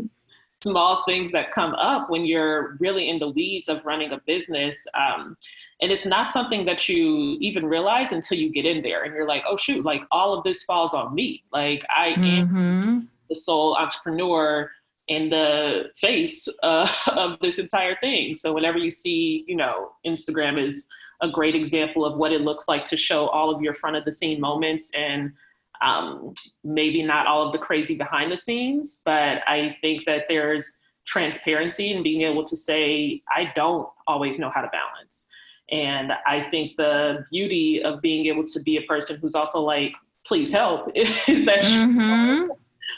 small 0.58 1.04
things 1.08 1.32
that 1.32 1.52
come 1.52 1.74
up 1.76 2.10
when 2.10 2.26
you're 2.26 2.78
really 2.80 3.10
in 3.10 3.20
the 3.20 3.30
weeds 3.30 3.70
of 3.70 3.86
running 3.86 4.12
a 4.12 4.20
business. 4.26 4.86
Um, 4.94 5.38
and 5.82 5.92
it's 5.92 6.06
not 6.06 6.32
something 6.32 6.66
that 6.66 6.90
you 6.90 7.38
even 7.40 7.66
realize 7.66 8.12
until 8.12 8.38
you 8.38 8.52
get 8.52 8.66
in 8.66 8.82
there 8.82 9.04
and 9.04 9.14
you're 9.14 9.28
like, 9.28 9.44
oh, 9.48 9.58
shoot, 9.58 9.86
like 9.86 10.02
all 10.12 10.34
of 10.34 10.44
this 10.44 10.64
falls 10.64 10.94
on 10.94 11.14
me. 11.14 11.44
Like 11.54 11.86
I 11.96 12.10
mm-hmm. 12.10 12.58
am 12.58 13.10
the 13.30 13.36
sole 13.36 13.76
entrepreneur 13.76 14.72
in 15.08 15.30
the 15.30 15.92
face 15.96 16.48
uh, 16.64 16.90
of 17.08 17.40
this 17.40 17.60
entire 17.60 17.96
thing. 17.98 18.34
So 18.34 18.52
whenever 18.54 18.80
you 18.80 18.92
see, 18.92 19.46
you 19.48 19.56
know, 19.56 19.92
Instagram 20.06 20.62
is 20.62 20.88
a 21.22 21.30
great 21.30 21.56
example 21.56 22.04
of 22.04 22.18
what 22.18 22.32
it 22.32 22.42
looks 22.42 22.68
like 22.68 22.86
to 22.86 22.98
show 22.98 23.28
all 23.28 23.54
of 23.54 23.62
your 23.62 23.74
front 23.74 23.96
of 23.96 24.06
the 24.06 24.12
scene 24.12 24.40
moments 24.40 24.92
and 24.96 25.34
um, 25.82 26.34
maybe 26.64 27.04
not 27.04 27.28
all 27.28 27.46
of 27.46 27.54
the 27.54 27.60
crazy 27.60 27.96
behind 27.96 28.32
the 28.32 28.38
scenes, 28.38 29.02
but 29.06 29.40
I 29.48 29.76
think 29.82 30.06
that 30.06 30.24
there's 30.28 30.80
transparency 31.06 31.94
and 31.94 32.04
being 32.04 32.22
able 32.22 32.44
to 32.46 32.58
say, 32.58 33.22
I 33.30 33.52
don't 33.56 33.88
always 34.08 34.38
know 34.38 34.52
how 34.54 34.62
to 34.62 34.70
balance. 34.70 35.28
And 35.72 36.12
I 36.26 36.48
think 36.50 36.78
the 36.78 37.26
beauty 37.32 37.82
of 37.84 38.02
being 38.02 38.28
able 38.28 38.46
to 38.46 38.60
be 38.62 38.78
a 38.78 38.82
person 38.84 39.18
who's 39.18 39.36
also 39.36 39.60
like, 39.62 39.94
please 40.26 40.52
help, 40.52 40.92
is 40.96 41.46
that 41.46 41.62
mm-hmm. 41.62 42.46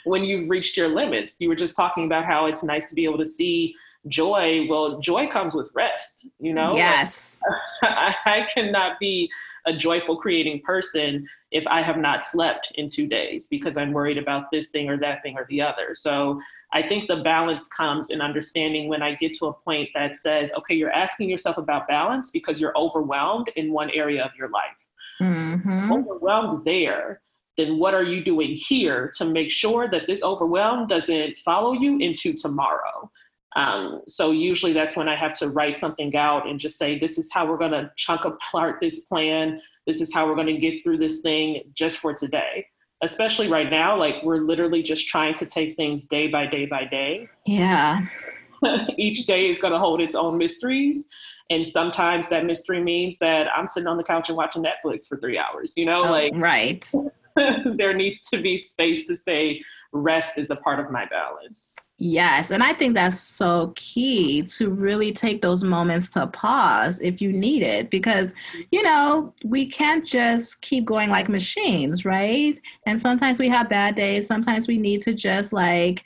when 0.05 0.23
you've 0.23 0.49
reached 0.49 0.77
your 0.77 0.89
limits. 0.89 1.37
You 1.39 1.49
were 1.49 1.55
just 1.55 1.75
talking 1.75 2.05
about 2.05 2.25
how 2.25 2.45
it's 2.47 2.63
nice 2.63 2.89
to 2.89 2.95
be 2.95 3.05
able 3.05 3.17
to 3.19 3.25
see 3.25 3.75
joy. 4.07 4.65
Well, 4.69 4.99
joy 4.99 5.27
comes 5.27 5.53
with 5.53 5.69
rest, 5.73 6.27
you 6.39 6.53
know? 6.53 6.75
Yes. 6.75 7.41
I, 7.81 8.15
I 8.25 8.47
cannot 8.53 8.99
be 8.99 9.29
a 9.65 9.75
joyful 9.75 10.17
creating 10.17 10.61
person 10.61 11.27
if 11.51 11.65
I 11.67 11.81
have 11.81 11.97
not 11.97 12.23
slept 12.23 12.71
in 12.75 12.87
two 12.87 13.07
days 13.07 13.47
because 13.47 13.77
I'm 13.77 13.91
worried 13.91 14.17
about 14.17 14.45
this 14.51 14.69
thing 14.69 14.89
or 14.89 14.97
that 14.99 15.21
thing 15.21 15.37
or 15.37 15.45
the 15.49 15.61
other. 15.61 15.95
So 15.95 16.39
I 16.71 16.87
think 16.87 17.07
the 17.07 17.17
balance 17.17 17.67
comes 17.67 18.09
in 18.09 18.21
understanding 18.21 18.87
when 18.87 19.01
I 19.01 19.15
get 19.15 19.33
to 19.37 19.47
a 19.47 19.53
point 19.53 19.89
that 19.95 20.15
says, 20.15 20.51
okay, 20.53 20.75
you're 20.75 20.91
asking 20.91 21.29
yourself 21.29 21.57
about 21.57 21.87
balance 21.87 22.31
because 22.31 22.59
you're 22.59 22.77
overwhelmed 22.77 23.49
in 23.55 23.73
one 23.73 23.89
area 23.91 24.23
of 24.23 24.31
your 24.37 24.49
life. 24.49 24.75
Mm-hmm. 25.21 25.91
Overwhelmed 25.91 26.63
there, 26.63 27.19
then 27.57 27.77
what 27.77 27.93
are 27.93 28.03
you 28.03 28.23
doing 28.23 28.51
here 28.55 29.11
to 29.17 29.25
make 29.25 29.51
sure 29.51 29.89
that 29.89 30.07
this 30.07 30.23
overwhelm 30.23 30.87
doesn't 30.87 31.37
follow 31.39 31.73
you 31.73 31.97
into 31.99 32.33
tomorrow? 32.33 33.11
Um, 33.55 34.01
so 34.07 34.31
usually 34.31 34.73
that's 34.73 34.95
when 34.95 35.09
I 35.09 35.15
have 35.15 35.33
to 35.39 35.49
write 35.49 35.75
something 35.75 36.15
out 36.15 36.47
and 36.47 36.59
just 36.59 36.77
say, 36.77 36.99
this 36.99 37.17
is 37.17 37.31
how 37.31 37.47
we're 37.47 37.57
going 37.57 37.71
to 37.71 37.91
chunk 37.95 38.25
apart 38.25 38.77
this 38.81 38.99
plan. 38.99 39.59
This 39.87 40.01
is 40.01 40.13
how 40.13 40.27
we're 40.27 40.35
going 40.35 40.47
to 40.47 40.57
get 40.57 40.83
through 40.83 40.97
this 40.97 41.19
thing 41.21 41.63
just 41.73 41.97
for 41.97 42.13
today 42.13 42.65
especially 43.01 43.47
right 43.47 43.69
now, 43.69 43.97
like 43.97 44.15
we're 44.23 44.37
literally 44.37 44.83
just 44.83 45.07
trying 45.07 45.33
to 45.35 45.45
take 45.45 45.75
things 45.75 46.03
day 46.03 46.27
by 46.27 46.45
day 46.45 46.65
by 46.65 46.85
day. 46.85 47.27
Yeah. 47.45 48.05
Each 48.97 49.25
day 49.25 49.49
is 49.49 49.57
going 49.57 49.73
to 49.73 49.79
hold 49.79 50.01
its 50.01 50.15
own 50.15 50.37
mysteries. 50.37 51.05
And 51.49 51.65
sometimes 51.65 52.29
that 52.29 52.45
mystery 52.45 52.81
means 52.81 53.17
that 53.19 53.47
I'm 53.55 53.67
sitting 53.67 53.87
on 53.87 53.97
the 53.97 54.03
couch 54.03 54.29
and 54.29 54.37
watching 54.37 54.63
Netflix 54.63 55.07
for 55.07 55.17
three 55.17 55.37
hours, 55.37 55.73
you 55.75 55.85
know, 55.85 56.03
oh, 56.05 56.11
like, 56.11 56.33
right. 56.35 56.89
there 57.77 57.93
needs 57.93 58.21
to 58.29 58.41
be 58.41 58.57
space 58.57 59.05
to 59.07 59.15
say 59.15 59.63
rest 59.91 60.33
is 60.37 60.51
a 60.51 60.55
part 60.57 60.79
of 60.79 60.91
my 60.91 61.05
balance. 61.05 61.73
Yes, 62.01 62.51
and 62.51 62.63
I 62.63 62.71
think 62.71 62.95
that's 62.95 63.19
so 63.19 63.73
key 63.75 64.43
to 64.43 64.69
really 64.69 65.11
take 65.11 65.41
those 65.41 65.65
moments 65.65 66.09
to 66.11 66.27
pause 66.27 67.01
if 67.01 67.21
you 67.21 67.33
need 67.33 67.61
it 67.61 67.89
because 67.89 68.33
you 68.71 68.81
know, 68.83 69.33
we 69.43 69.65
can't 69.65 70.05
just 70.05 70.61
keep 70.61 70.85
going 70.85 71.09
like 71.09 71.27
machines, 71.27 72.05
right? 72.05 72.57
And 72.85 72.99
sometimes 73.01 73.37
we 73.37 73.49
have 73.49 73.67
bad 73.67 73.95
days, 73.95 74.27
sometimes 74.27 74.65
we 74.65 74.77
need 74.77 75.01
to 75.03 75.13
just 75.13 75.51
like 75.51 76.05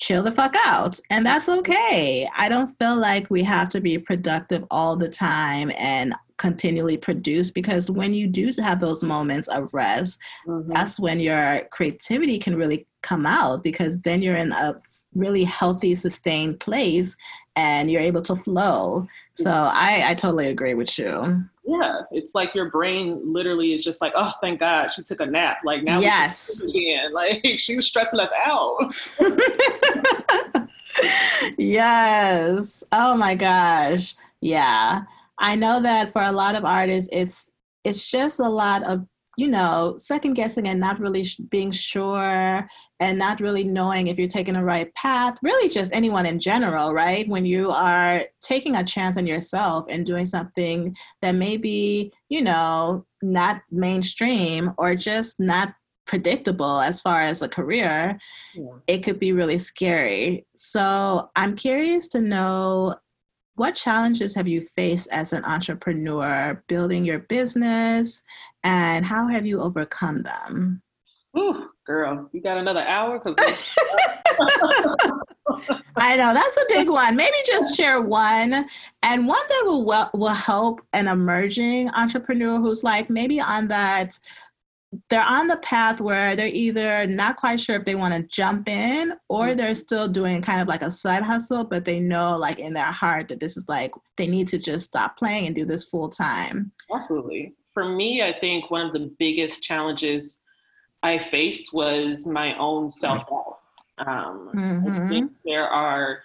chill 0.00 0.24
the 0.24 0.32
fuck 0.32 0.56
out. 0.64 0.98
And 1.10 1.24
that's 1.24 1.48
okay. 1.48 2.28
I 2.36 2.48
don't 2.48 2.76
feel 2.78 2.96
like 2.96 3.30
we 3.30 3.44
have 3.44 3.68
to 3.68 3.80
be 3.80 3.98
productive 3.98 4.64
all 4.68 4.96
the 4.96 5.08
time 5.08 5.70
and 5.76 6.12
continually 6.40 6.96
produce 6.96 7.50
because 7.50 7.90
when 7.90 8.14
you 8.14 8.26
do 8.26 8.50
have 8.58 8.80
those 8.80 9.02
moments 9.02 9.46
of 9.48 9.72
rest, 9.74 10.18
mm-hmm. 10.46 10.72
that's 10.72 10.98
when 10.98 11.20
your 11.20 11.60
creativity 11.70 12.38
can 12.38 12.56
really 12.56 12.86
come 13.02 13.26
out 13.26 13.62
because 13.62 14.00
then 14.00 14.22
you're 14.22 14.36
in 14.36 14.50
a 14.52 14.74
really 15.14 15.44
healthy, 15.44 15.94
sustained 15.94 16.58
place 16.58 17.14
and 17.56 17.90
you're 17.90 18.00
able 18.00 18.22
to 18.22 18.34
flow. 18.34 19.06
So 19.34 19.50
I, 19.50 20.04
I 20.06 20.14
totally 20.14 20.48
agree 20.48 20.72
with 20.72 20.98
you. 20.98 21.44
Yeah, 21.64 22.00
it's 22.10 22.34
like 22.34 22.54
your 22.54 22.70
brain 22.70 23.20
literally 23.22 23.74
is 23.74 23.84
just 23.84 24.00
like, 24.00 24.14
oh, 24.16 24.32
thank 24.40 24.60
God 24.60 24.88
she 24.88 25.02
took 25.02 25.20
a 25.20 25.26
nap. 25.26 25.58
Like 25.62 25.82
now, 25.84 26.00
yes, 26.00 26.62
again. 26.62 27.12
Like 27.12 27.58
she 27.58 27.76
was 27.76 27.86
stressing 27.86 28.18
us 28.18 28.30
out. 28.46 28.94
yes. 31.58 32.82
Oh 32.92 33.14
my 33.14 33.34
gosh. 33.34 34.14
Yeah. 34.40 35.02
I 35.40 35.56
know 35.56 35.80
that 35.80 36.12
for 36.12 36.22
a 36.22 36.32
lot 36.32 36.54
of 36.54 36.64
artists, 36.64 37.10
it's 37.12 37.50
it's 37.82 38.10
just 38.10 38.40
a 38.40 38.48
lot 38.48 38.86
of 38.86 39.04
you 39.36 39.48
know 39.48 39.94
second 39.96 40.34
guessing 40.34 40.68
and 40.68 40.78
not 40.78 41.00
really 41.00 41.24
sh- 41.24 41.40
being 41.50 41.70
sure 41.70 42.68
and 43.00 43.18
not 43.18 43.40
really 43.40 43.64
knowing 43.64 44.08
if 44.08 44.18
you're 44.18 44.28
taking 44.28 44.54
the 44.54 44.62
right 44.62 44.94
path. 44.94 45.38
Really, 45.42 45.70
just 45.70 45.94
anyone 45.94 46.26
in 46.26 46.38
general, 46.38 46.92
right? 46.92 47.26
When 47.26 47.46
you 47.46 47.70
are 47.70 48.22
taking 48.42 48.76
a 48.76 48.84
chance 48.84 49.16
on 49.16 49.26
yourself 49.26 49.86
and 49.88 50.04
doing 50.04 50.26
something 50.26 50.94
that 51.22 51.34
may 51.34 51.56
be 51.56 52.12
you 52.28 52.42
know 52.42 53.06
not 53.22 53.62
mainstream 53.70 54.72
or 54.76 54.94
just 54.94 55.40
not 55.40 55.74
predictable 56.06 56.80
as 56.80 57.00
far 57.00 57.22
as 57.22 57.40
a 57.40 57.48
career, 57.48 58.18
yeah. 58.54 58.72
it 58.88 58.98
could 58.98 59.18
be 59.18 59.32
really 59.32 59.58
scary. 59.58 60.44
So 60.56 61.30
I'm 61.36 61.54
curious 61.54 62.08
to 62.08 62.20
know 62.20 62.96
what 63.60 63.74
challenges 63.74 64.34
have 64.34 64.48
you 64.48 64.62
faced 64.62 65.06
as 65.12 65.34
an 65.34 65.44
entrepreneur 65.44 66.64
building 66.66 67.04
your 67.04 67.18
business 67.18 68.22
and 68.64 69.04
how 69.04 69.28
have 69.28 69.44
you 69.44 69.60
overcome 69.60 70.22
them? 70.22 70.80
Ooh, 71.36 71.68
girl, 71.86 72.30
you 72.32 72.40
got 72.40 72.56
another 72.56 72.80
hour? 72.80 73.20
Cause 73.20 73.34
I 75.96 76.16
know 76.16 76.32
that's 76.32 76.56
a 76.56 76.64
big 76.68 76.88
one. 76.88 77.16
Maybe 77.16 77.36
just 77.46 77.76
share 77.76 78.00
one 78.00 78.64
and 79.02 79.28
one 79.28 79.48
that 79.50 79.62
will 79.66 80.10
will 80.14 80.28
help 80.28 80.80
an 80.94 81.06
emerging 81.06 81.90
entrepreneur 81.90 82.58
who's 82.58 82.82
like 82.82 83.10
maybe 83.10 83.42
on 83.42 83.68
that 83.68 84.18
they're 85.08 85.22
on 85.22 85.46
the 85.46 85.56
path 85.58 86.00
where 86.00 86.34
they're 86.34 86.48
either 86.48 87.06
not 87.06 87.36
quite 87.36 87.60
sure 87.60 87.76
if 87.76 87.84
they 87.84 87.94
want 87.94 88.12
to 88.12 88.22
jump 88.24 88.68
in 88.68 89.12
or 89.28 89.46
mm-hmm. 89.46 89.56
they're 89.56 89.74
still 89.74 90.08
doing 90.08 90.42
kind 90.42 90.60
of 90.60 90.66
like 90.66 90.82
a 90.82 90.90
side 90.90 91.22
hustle, 91.22 91.64
but 91.64 91.84
they 91.84 92.00
know 92.00 92.36
like 92.36 92.58
in 92.58 92.74
their 92.74 92.84
heart 92.86 93.28
that 93.28 93.38
this 93.38 93.56
is 93.56 93.68
like 93.68 93.92
they 94.16 94.26
need 94.26 94.48
to 94.48 94.58
just 94.58 94.86
stop 94.86 95.16
playing 95.16 95.46
and 95.46 95.54
do 95.54 95.64
this 95.64 95.84
full 95.84 96.08
time. 96.08 96.72
Absolutely. 96.92 97.54
For 97.72 97.88
me, 97.88 98.22
I 98.22 98.38
think 98.40 98.70
one 98.70 98.84
of 98.84 98.92
the 98.92 99.14
biggest 99.18 99.62
challenges 99.62 100.40
I 101.02 101.18
faced 101.18 101.72
was 101.72 102.26
my 102.26 102.58
own 102.58 102.90
self 102.90 103.22
doubt. 103.28 103.56
Um, 104.06 104.50
mm-hmm. 104.54 105.06
I 105.06 105.08
think 105.08 105.32
there 105.44 105.68
are 105.68 106.20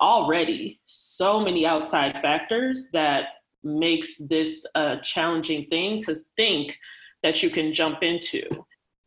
already 0.00 0.80
so 0.84 1.40
many 1.40 1.66
outside 1.66 2.20
factors 2.20 2.86
that 2.92 3.24
makes 3.62 4.16
this 4.18 4.64
a 4.74 4.96
challenging 5.02 5.66
thing 5.66 6.02
to 6.02 6.20
think 6.36 6.76
that 7.22 7.42
you 7.42 7.50
can 7.50 7.72
jump 7.72 8.02
into. 8.02 8.42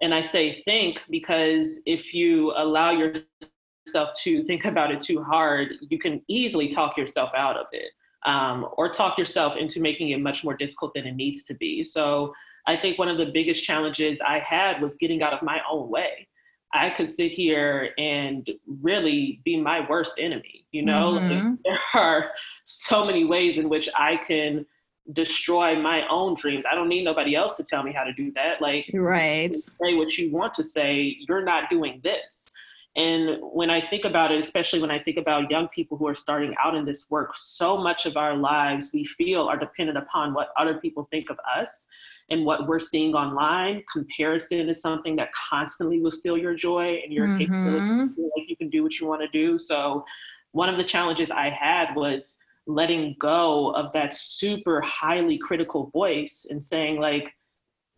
And 0.01 0.13
I 0.13 0.21
say 0.21 0.61
think 0.63 1.01
because 1.09 1.79
if 1.85 2.13
you 2.13 2.51
allow 2.55 2.91
yourself 2.91 4.09
to 4.23 4.43
think 4.43 4.65
about 4.65 4.91
it 4.91 5.01
too 5.01 5.23
hard, 5.23 5.73
you 5.81 5.97
can 5.97 6.21
easily 6.27 6.67
talk 6.67 6.97
yourself 6.97 7.31
out 7.35 7.57
of 7.57 7.67
it 7.71 7.91
um, 8.25 8.67
or 8.77 8.89
talk 8.89 9.17
yourself 9.17 9.55
into 9.55 9.79
making 9.79 10.09
it 10.09 10.19
much 10.19 10.43
more 10.43 10.55
difficult 10.55 10.93
than 10.93 11.05
it 11.05 11.15
needs 11.15 11.43
to 11.45 11.53
be. 11.53 11.83
So 11.83 12.33
I 12.67 12.77
think 12.77 12.97
one 12.97 13.09
of 13.09 13.17
the 13.17 13.31
biggest 13.33 13.63
challenges 13.63 14.21
I 14.21 14.39
had 14.39 14.81
was 14.81 14.95
getting 14.95 15.21
out 15.21 15.33
of 15.33 15.41
my 15.41 15.59
own 15.69 15.89
way. 15.89 16.27
I 16.73 16.89
could 16.89 17.07
sit 17.07 17.31
here 17.31 17.91
and 17.97 18.49
really 18.81 19.41
be 19.45 19.57
my 19.57 19.87
worst 19.87 20.15
enemy. 20.17 20.65
You 20.71 20.83
know, 20.83 21.13
mm-hmm. 21.13 21.53
there 21.63 21.79
are 21.93 22.31
so 22.65 23.05
many 23.05 23.25
ways 23.25 23.57
in 23.57 23.69
which 23.69 23.89
I 23.95 24.17
can 24.17 24.65
destroy 25.11 25.75
my 25.79 26.07
own 26.09 26.35
dreams. 26.35 26.65
I 26.69 26.75
don't 26.75 26.87
need 26.87 27.03
nobody 27.03 27.35
else 27.35 27.55
to 27.55 27.63
tell 27.63 27.83
me 27.83 27.91
how 27.91 28.03
to 28.03 28.13
do 28.13 28.31
that. 28.33 28.61
Like, 28.61 28.89
right. 28.93 29.53
Say 29.53 29.95
what 29.95 30.17
you 30.17 30.31
want 30.31 30.53
to 30.55 30.63
say. 30.63 31.17
You're 31.27 31.43
not 31.43 31.69
doing 31.69 31.99
this. 32.03 32.47
And 32.95 33.39
when 33.41 33.71
I 33.71 33.81
think 33.89 34.05
about 34.05 34.31
it, 34.31 34.37
especially 34.37 34.79
when 34.79 34.91
I 34.91 34.99
think 34.99 35.17
about 35.17 35.49
young 35.49 35.67
people 35.69 35.97
who 35.97 36.07
are 36.07 36.13
starting 36.13 36.53
out 36.63 36.75
in 36.75 36.85
this 36.85 37.09
work, 37.09 37.35
so 37.35 37.75
much 37.75 38.05
of 38.05 38.17
our 38.17 38.35
lives 38.37 38.91
we 38.93 39.03
feel 39.03 39.47
are 39.47 39.57
dependent 39.57 39.97
upon 39.97 40.33
what 40.33 40.49
other 40.57 40.75
people 40.75 41.07
think 41.09 41.31
of 41.31 41.39
us 41.57 41.87
and 42.29 42.45
what 42.45 42.67
we're 42.67 42.79
seeing 42.79 43.15
online. 43.15 43.83
Comparison 43.91 44.69
is 44.69 44.79
something 44.79 45.15
that 45.15 45.31
constantly 45.33 46.01
will 46.01 46.11
steal 46.11 46.37
your 46.37 46.53
joy 46.53 46.99
and 47.03 47.11
your 47.11 47.27
mm-hmm. 47.27 47.39
capability 47.39 48.21
like 48.37 48.47
you 48.47 48.55
can 48.55 48.69
do 48.69 48.83
what 48.83 48.99
you 48.99 49.07
want 49.07 49.21
to 49.21 49.27
do. 49.27 49.57
So, 49.57 50.05
one 50.51 50.69
of 50.69 50.77
the 50.77 50.83
challenges 50.83 51.31
I 51.31 51.49
had 51.49 51.95
was 51.95 52.37
letting 52.65 53.15
go 53.19 53.71
of 53.75 53.91
that 53.93 54.13
super 54.13 54.81
highly 54.81 55.37
critical 55.37 55.87
voice 55.87 56.45
and 56.49 56.63
saying 56.63 56.99
like 56.99 57.33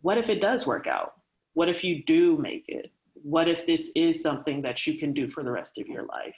what 0.02 0.18
if 0.18 0.28
it 0.28 0.40
does 0.40 0.66
work 0.66 0.86
out? 0.86 1.14
What 1.54 1.68
if 1.68 1.82
you 1.82 2.04
do 2.04 2.36
make 2.36 2.66
it? 2.68 2.92
What 3.14 3.48
if 3.48 3.66
this 3.66 3.90
is 3.96 4.22
something 4.22 4.62
that 4.62 4.86
you 4.86 4.98
can 4.98 5.12
do 5.12 5.28
for 5.28 5.42
the 5.42 5.50
rest 5.50 5.78
of 5.78 5.88
your 5.88 6.04
life? 6.04 6.36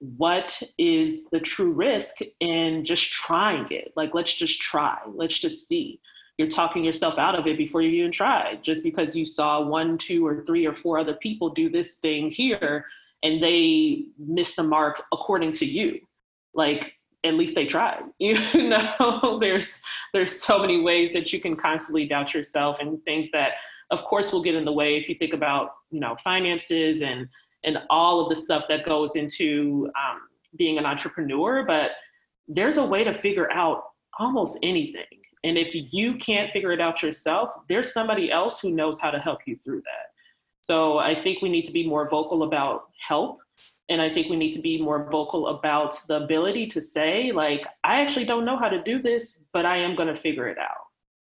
What 0.00 0.60
is 0.78 1.22
the 1.32 1.40
true 1.40 1.72
risk 1.72 2.16
in 2.40 2.84
just 2.84 3.10
trying 3.10 3.70
it? 3.70 3.92
Like 3.96 4.14
let's 4.14 4.34
just 4.34 4.60
try. 4.60 4.98
Let's 5.06 5.38
just 5.38 5.68
see. 5.68 6.00
You're 6.36 6.48
talking 6.48 6.84
yourself 6.84 7.18
out 7.18 7.34
of 7.34 7.46
it 7.46 7.56
before 7.56 7.82
you 7.82 7.90
even 7.90 8.12
try 8.12 8.58
just 8.62 8.82
because 8.82 9.16
you 9.16 9.26
saw 9.26 9.60
one 9.60 9.96
two 9.96 10.26
or 10.26 10.44
three 10.44 10.66
or 10.66 10.74
four 10.74 10.98
other 10.98 11.14
people 11.14 11.50
do 11.50 11.68
this 11.68 11.94
thing 11.94 12.30
here 12.30 12.84
and 13.22 13.42
they 13.42 14.04
missed 14.18 14.56
the 14.56 14.62
mark 14.62 15.02
according 15.12 15.52
to 15.52 15.66
you. 15.66 15.98
Like 16.54 16.94
at 17.28 17.34
least 17.34 17.54
they 17.54 17.66
tried. 17.66 18.02
You 18.18 18.68
know 18.68 19.38
there's 19.40 19.80
there's 20.12 20.40
so 20.42 20.58
many 20.58 20.80
ways 20.80 21.10
that 21.12 21.32
you 21.32 21.40
can 21.40 21.56
constantly 21.56 22.06
doubt 22.06 22.34
yourself 22.34 22.76
and 22.80 23.02
things 23.04 23.28
that 23.32 23.52
of 23.90 24.02
course 24.04 24.32
will 24.32 24.42
get 24.42 24.54
in 24.54 24.64
the 24.64 24.72
way 24.72 24.96
if 24.96 25.08
you 25.08 25.14
think 25.14 25.32
about 25.32 25.70
you 25.90 26.00
know 26.00 26.16
finances 26.22 27.02
and 27.02 27.28
and 27.64 27.78
all 27.90 28.20
of 28.20 28.28
the 28.28 28.36
stuff 28.36 28.64
that 28.68 28.84
goes 28.84 29.16
into 29.16 29.90
um, 29.98 30.20
being 30.56 30.78
an 30.78 30.86
entrepreneur 30.86 31.64
but 31.64 31.92
there's 32.48 32.78
a 32.78 32.84
way 32.84 33.04
to 33.04 33.12
figure 33.12 33.52
out 33.52 33.82
almost 34.18 34.58
anything. 34.62 35.04
And 35.44 35.56
if 35.56 35.68
you 35.72 36.16
can't 36.16 36.50
figure 36.52 36.72
it 36.72 36.80
out 36.80 37.02
yourself 37.02 37.50
there's 37.68 37.92
somebody 37.92 38.30
else 38.32 38.60
who 38.60 38.70
knows 38.70 38.98
how 38.98 39.10
to 39.10 39.18
help 39.18 39.40
you 39.46 39.56
through 39.56 39.82
that. 39.82 40.06
So 40.62 40.98
i 40.98 41.22
think 41.22 41.42
we 41.42 41.48
need 41.48 41.64
to 41.64 41.72
be 41.72 41.86
more 41.86 42.08
vocal 42.08 42.42
about 42.42 42.88
help 43.06 43.38
and 43.88 44.00
i 44.00 44.12
think 44.12 44.28
we 44.28 44.36
need 44.36 44.52
to 44.52 44.60
be 44.60 44.80
more 44.80 45.08
vocal 45.10 45.48
about 45.48 46.00
the 46.08 46.16
ability 46.16 46.66
to 46.66 46.80
say 46.80 47.32
like 47.32 47.66
i 47.84 48.00
actually 48.00 48.24
don't 48.24 48.44
know 48.44 48.56
how 48.56 48.68
to 48.68 48.82
do 48.82 49.00
this 49.00 49.40
but 49.52 49.64
i 49.64 49.76
am 49.76 49.96
going 49.96 50.12
to 50.12 50.20
figure 50.20 50.48
it 50.48 50.58
out. 50.58 50.86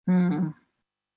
Mm. 0.09 0.53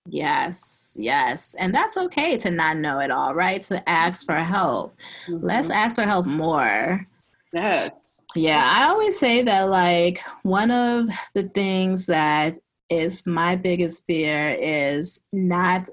yes 0.09 0.97
yes. 0.99 1.55
And 1.59 1.75
that's 1.75 1.97
okay 1.97 2.37
to 2.39 2.51
not 2.51 2.77
know 2.77 3.01
it 3.01 3.11
all 3.11 3.35
right? 3.35 3.63
To 3.65 3.89
ask 3.89 4.27
for 4.27 4.37
help. 4.37 4.97
Mm-hmm. 5.27 5.45
let's 5.45 5.71
ask 5.71 5.97
for 5.97 6.03
help 6.03 6.27
more. 6.27 7.07
Yes. 7.53 8.25
Yeah 8.35 8.71
i 8.75 8.85
always 8.85 9.19
say 9.19 9.43
that 9.43 9.71
like 9.71 10.21
one 10.43 10.71
of 10.71 11.09
the 11.35 11.45
things 11.45 12.07
that 12.07 12.59
is 12.91 13.27
my 13.27 13.57
biggest 13.57 14.07
fear 14.07 14.57
is 14.61 15.21
not 15.33 15.89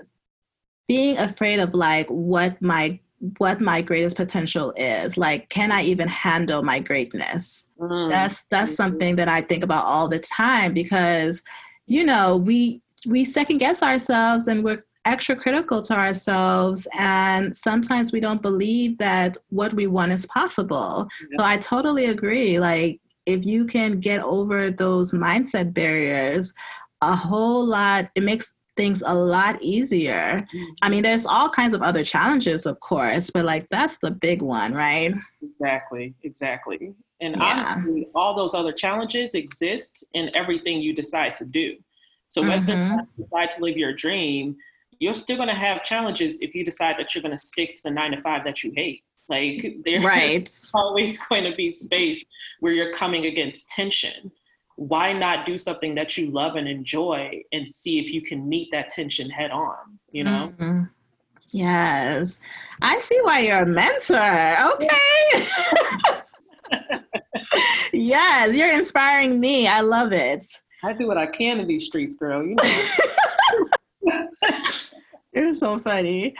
being 0.87 1.17
afraid 1.17 1.59
of 1.59 1.73
like 1.73 2.09
what 2.09 2.61
my 2.61 2.99
what 3.37 3.61
my 3.61 3.81
greatest 3.81 4.17
potential 4.17 4.73
is 4.75 5.15
like 5.15 5.47
can 5.49 5.71
i 5.71 5.83
even 5.83 6.07
handle 6.07 6.63
my 6.63 6.79
greatness 6.79 7.69
mm. 7.79 8.09
that's 8.09 8.45
that's 8.45 8.75
something 8.75 9.15
that 9.15 9.27
i 9.27 9.39
think 9.39 9.63
about 9.63 9.85
all 9.85 10.07
the 10.07 10.19
time 10.19 10.73
because 10.73 11.43
you 11.85 12.03
know 12.03 12.37
we 12.37 12.81
we 13.05 13.23
second 13.23 13.59
guess 13.59 13.83
ourselves 13.83 14.47
and 14.47 14.63
we're 14.63 14.83
extra 15.05 15.35
critical 15.35 15.81
to 15.81 15.95
ourselves 15.95 16.87
and 16.97 17.55
sometimes 17.55 18.11
we 18.11 18.19
don't 18.19 18.41
believe 18.41 18.97
that 18.97 19.37
what 19.49 19.73
we 19.73 19.87
want 19.87 20.11
is 20.11 20.25
possible 20.27 21.07
yeah. 21.21 21.37
so 21.37 21.43
i 21.43 21.57
totally 21.57 22.05
agree 22.05 22.59
like 22.59 22.99
if 23.25 23.45
you 23.45 23.65
can 23.65 23.99
get 23.99 24.21
over 24.21 24.71
those 24.71 25.11
mindset 25.11 25.73
barriers 25.73 26.53
a 27.01 27.15
whole 27.15 27.63
lot 27.63 28.09
it 28.15 28.23
makes 28.23 28.55
things 28.81 29.03
a 29.05 29.13
lot 29.13 29.61
easier. 29.61 30.43
Mm-hmm. 30.55 30.63
I 30.81 30.89
mean, 30.89 31.03
there's 31.03 31.27
all 31.27 31.49
kinds 31.49 31.75
of 31.75 31.83
other 31.83 32.03
challenges, 32.03 32.65
of 32.65 32.79
course, 32.79 33.29
but 33.29 33.45
like 33.45 33.67
that's 33.69 33.99
the 33.99 34.09
big 34.09 34.41
one, 34.41 34.73
right? 34.73 35.13
Exactly, 35.43 36.15
exactly. 36.23 36.95
And 37.21 37.35
yeah. 37.37 37.75
honestly, 37.75 38.07
all 38.15 38.35
those 38.35 38.55
other 38.55 38.71
challenges 38.71 39.35
exist 39.35 40.03
in 40.15 40.35
everything 40.35 40.81
you 40.81 40.95
decide 40.95 41.35
to 41.35 41.45
do. 41.45 41.75
So 42.29 42.41
whether 42.41 42.73
mm-hmm. 42.73 42.99
you 43.17 43.23
decide 43.23 43.51
to 43.51 43.61
live 43.61 43.77
your 43.77 43.93
dream, 43.93 44.55
you're 44.97 45.13
still 45.13 45.35
going 45.35 45.49
to 45.49 45.53
have 45.53 45.83
challenges 45.83 46.39
if 46.41 46.55
you 46.55 46.65
decide 46.65 46.95
that 46.97 47.13
you're 47.13 47.21
going 47.21 47.37
to 47.37 47.45
stick 47.45 47.73
to 47.73 47.83
the 47.83 47.91
nine 47.91 48.11
to 48.11 48.21
five 48.23 48.43
that 48.45 48.63
you 48.63 48.71
hate. 48.75 49.03
Like 49.29 49.75
there's 49.85 50.03
right. 50.03 50.49
always 50.73 51.19
going 51.29 51.43
to 51.43 51.55
be 51.55 51.71
space 51.71 52.25
where 52.61 52.73
you're 52.73 52.93
coming 52.93 53.27
against 53.27 53.69
tension. 53.69 54.31
Why 54.75 55.13
not 55.13 55.45
do 55.45 55.57
something 55.57 55.95
that 55.95 56.17
you 56.17 56.31
love 56.31 56.55
and 56.55 56.67
enjoy 56.67 57.43
and 57.51 57.69
see 57.69 57.99
if 57.99 58.11
you 58.11 58.21
can 58.21 58.47
meet 58.47 58.69
that 58.71 58.89
tension 58.89 59.29
head 59.29 59.51
on, 59.51 59.99
you 60.11 60.23
know? 60.23 60.53
Mm-hmm. 60.57 60.83
Yes. 61.51 62.39
I 62.81 62.97
see 62.99 63.19
why 63.21 63.39
you're 63.39 63.59
a 63.59 63.65
mentor. 63.65 64.73
Okay. 64.73 65.47
yes, 67.93 68.55
you're 68.55 68.71
inspiring 68.71 69.39
me. 69.39 69.67
I 69.67 69.81
love 69.81 70.13
it. 70.13 70.45
I 70.83 70.93
do 70.93 71.07
what 71.07 71.17
I 71.17 71.27
can 71.27 71.59
in 71.59 71.67
these 71.67 71.85
streets, 71.85 72.15
girl. 72.15 72.43
You 72.43 72.55
know. 72.55 74.27
you're 75.33 75.53
so 75.53 75.77
funny. 75.77 76.33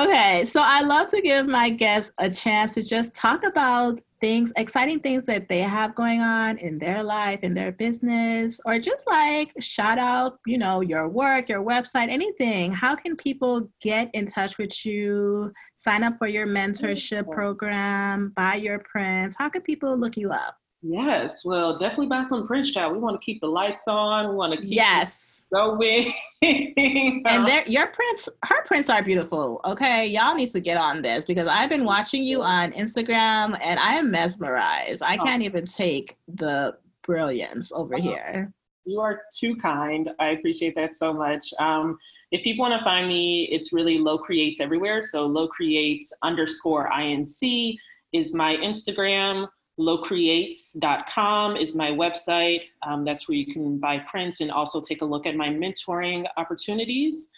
Okay, 0.00 0.44
so 0.46 0.62
I 0.64 0.80
love 0.80 1.08
to 1.08 1.20
give 1.20 1.46
my 1.46 1.68
guests 1.68 2.12
a 2.16 2.30
chance 2.30 2.72
to 2.74 2.82
just 2.82 3.14
talk 3.14 3.44
about 3.44 4.00
things, 4.22 4.50
exciting 4.56 5.00
things 5.00 5.26
that 5.26 5.48
they 5.48 5.58
have 5.58 5.94
going 5.94 6.20
on 6.20 6.56
in 6.58 6.78
their 6.78 7.02
life, 7.02 7.40
in 7.42 7.52
their 7.52 7.72
business, 7.72 8.58
or 8.64 8.78
just 8.78 9.06
like 9.06 9.52
shout 9.60 9.98
out, 9.98 10.38
you 10.46 10.56
know, 10.56 10.80
your 10.80 11.08
work, 11.08 11.50
your 11.50 11.62
website, 11.62 12.08
anything. 12.08 12.72
How 12.72 12.94
can 12.94 13.16
people 13.16 13.68
get 13.82 14.08
in 14.14 14.24
touch 14.24 14.56
with 14.56 14.86
you, 14.86 15.52
sign 15.76 16.04
up 16.04 16.16
for 16.16 16.26
your 16.26 16.46
mentorship 16.46 17.30
program, 17.30 18.32
buy 18.34 18.54
your 18.54 18.78
prints? 18.78 19.36
How 19.38 19.50
can 19.50 19.60
people 19.60 19.98
look 19.98 20.16
you 20.16 20.30
up? 20.30 20.56
Yes, 20.84 21.44
well, 21.44 21.78
definitely 21.78 22.08
buy 22.08 22.24
some 22.24 22.44
prints, 22.44 22.72
child. 22.72 22.92
We 22.92 22.98
want 22.98 23.20
to 23.20 23.24
keep 23.24 23.40
the 23.40 23.46
lights 23.46 23.86
on. 23.86 24.28
We 24.28 24.34
want 24.34 24.52
to 24.52 24.60
keep 24.60 24.76
yes 24.76 25.44
going. 25.52 26.12
and 26.42 27.46
there, 27.46 27.64
your 27.68 27.86
prints, 27.86 28.28
her 28.44 28.64
prints 28.64 28.90
are 28.90 29.00
beautiful. 29.00 29.60
Okay, 29.64 30.08
y'all 30.08 30.34
need 30.34 30.50
to 30.50 30.60
get 30.60 30.76
on 30.76 31.00
this 31.00 31.24
because 31.24 31.46
I've 31.46 31.70
been 31.70 31.84
watching 31.84 32.24
you 32.24 32.42
on 32.42 32.72
Instagram 32.72 33.56
and 33.62 33.78
I 33.78 33.94
am 33.94 34.10
mesmerized. 34.10 35.04
I 35.04 35.18
oh. 35.20 35.24
can't 35.24 35.42
even 35.44 35.66
take 35.66 36.16
the 36.26 36.76
brilliance 37.04 37.70
over 37.70 37.94
oh. 37.94 38.00
here. 38.00 38.52
You 38.84 38.98
are 38.98 39.22
too 39.32 39.54
kind. 39.54 40.10
I 40.18 40.30
appreciate 40.30 40.74
that 40.74 40.96
so 40.96 41.12
much. 41.12 41.54
Um, 41.60 41.96
if 42.32 42.42
people 42.42 42.68
want 42.68 42.76
to 42.76 42.84
find 42.84 43.06
me, 43.06 43.44
it's 43.52 43.72
really 43.72 43.98
Low 43.98 44.18
Creates 44.18 44.60
everywhere. 44.60 45.00
So 45.00 45.26
Low 45.26 45.46
Creates 45.46 46.12
underscore 46.22 46.90
inc 46.90 47.76
is 48.12 48.34
my 48.34 48.56
Instagram 48.56 49.46
lowcreates.com 49.78 51.56
is 51.56 51.74
my 51.74 51.90
website. 51.90 52.64
Um, 52.86 53.04
that's 53.04 53.28
where 53.28 53.36
you 53.36 53.46
can 53.46 53.78
buy 53.78 53.98
prints 54.10 54.40
and 54.40 54.50
also 54.50 54.80
take 54.80 55.02
a 55.02 55.04
look 55.04 55.26
at 55.26 55.34
my 55.34 55.48
mentoring 55.48 56.26
opportunities. 56.36 57.28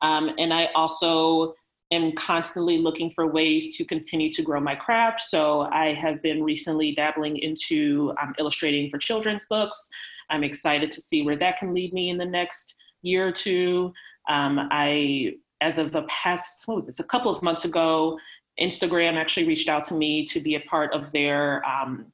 Um, 0.00 0.30
and 0.38 0.52
I 0.52 0.68
also 0.74 1.54
am 1.92 2.12
constantly 2.12 2.78
looking 2.78 3.10
for 3.10 3.26
ways 3.26 3.76
to 3.76 3.84
continue 3.84 4.32
to 4.32 4.42
grow 4.42 4.60
my 4.60 4.74
craft. 4.74 5.20
So 5.20 5.62
I 5.72 5.92
have 5.94 6.22
been 6.22 6.42
recently 6.42 6.94
dabbling 6.94 7.36
into 7.38 8.14
um, 8.20 8.34
illustrating 8.38 8.90
for 8.90 8.98
children's 8.98 9.44
books. 9.44 9.88
I'm 10.30 10.42
excited 10.42 10.90
to 10.90 11.00
see 11.00 11.22
where 11.22 11.36
that 11.36 11.58
can 11.58 11.74
lead 11.74 11.92
me 11.92 12.08
in 12.08 12.16
the 12.16 12.24
next 12.24 12.74
year 13.02 13.28
or 13.28 13.32
two. 13.32 13.92
Um, 14.28 14.68
I, 14.70 15.34
as 15.60 15.78
of 15.78 15.92
the 15.92 16.02
past, 16.02 16.66
what 16.66 16.76
was 16.76 16.86
this, 16.86 17.00
a 17.00 17.04
couple 17.04 17.34
of 17.34 17.42
months 17.42 17.66
ago, 17.66 18.18
Instagram 18.60 19.14
actually 19.14 19.46
reached 19.46 19.68
out 19.68 19.84
to 19.84 19.94
me 19.94 20.24
to 20.26 20.40
be 20.40 20.54
a 20.54 20.60
part 20.60 20.92
of 20.92 21.10
their 21.12 21.64
um, 21.66 22.06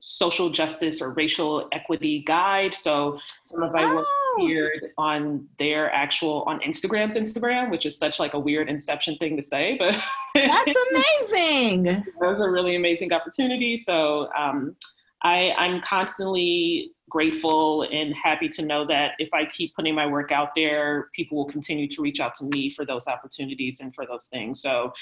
social 0.00 0.50
justice 0.50 1.00
or 1.00 1.10
racial 1.10 1.68
equity 1.72 2.22
guide. 2.26 2.74
So 2.74 3.18
some 3.42 3.62
of 3.62 3.72
my 3.72 3.82
oh. 3.82 3.94
work 3.96 4.06
appeared 4.36 4.90
on 4.98 5.46
their 5.58 5.90
actual 5.92 6.42
on 6.42 6.60
Instagram's 6.60 7.16
Instagram, 7.16 7.70
which 7.70 7.86
is 7.86 7.96
such 7.96 8.18
like 8.18 8.34
a 8.34 8.38
weird 8.38 8.68
inception 8.68 9.16
thing 9.18 9.36
to 9.36 9.42
say, 9.42 9.76
but 9.78 9.98
that's 10.34 10.76
amazing. 10.90 11.86
it 11.86 12.04
was 12.20 12.40
a 12.40 12.50
really 12.50 12.76
amazing 12.76 13.12
opportunity. 13.12 13.76
So 13.76 14.28
um, 14.36 14.76
I, 15.22 15.52
I'm 15.52 15.80
constantly 15.80 16.90
grateful 17.08 17.82
and 17.82 18.14
happy 18.14 18.48
to 18.48 18.62
know 18.62 18.86
that 18.86 19.12
if 19.18 19.32
I 19.32 19.44
keep 19.44 19.74
putting 19.74 19.94
my 19.94 20.06
work 20.06 20.32
out 20.32 20.50
there, 20.56 21.10
people 21.14 21.36
will 21.38 21.50
continue 21.50 21.86
to 21.88 22.02
reach 22.02 22.20
out 22.20 22.34
to 22.36 22.44
me 22.44 22.70
for 22.70 22.84
those 22.84 23.06
opportunities 23.06 23.80
and 23.80 23.94
for 23.94 24.04
those 24.06 24.26
things. 24.26 24.60
So 24.60 24.92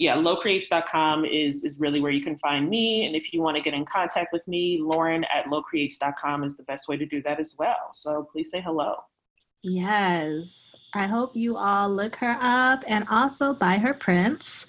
yeah, 0.00 0.16
lowcreates.com 0.16 1.26
is, 1.26 1.62
is 1.62 1.78
really 1.78 2.00
where 2.00 2.10
you 2.10 2.22
can 2.22 2.34
find 2.38 2.70
me. 2.70 3.04
And 3.04 3.14
if 3.14 3.34
you 3.34 3.42
want 3.42 3.58
to 3.58 3.62
get 3.62 3.74
in 3.74 3.84
contact 3.84 4.32
with 4.32 4.48
me, 4.48 4.78
Lauren 4.80 5.24
at 5.24 5.44
lowcreates.com 5.44 6.42
is 6.42 6.56
the 6.56 6.62
best 6.62 6.88
way 6.88 6.96
to 6.96 7.04
do 7.04 7.22
that 7.22 7.38
as 7.38 7.54
well. 7.58 7.90
So 7.92 8.26
please 8.32 8.50
say 8.50 8.62
hello. 8.62 8.94
Yes. 9.62 10.74
I 10.94 11.06
hope 11.06 11.36
you 11.36 11.58
all 11.58 11.90
look 11.90 12.16
her 12.16 12.38
up 12.40 12.82
and 12.86 13.06
also 13.10 13.52
buy 13.52 13.76
her 13.76 13.92
prints. 13.92 14.66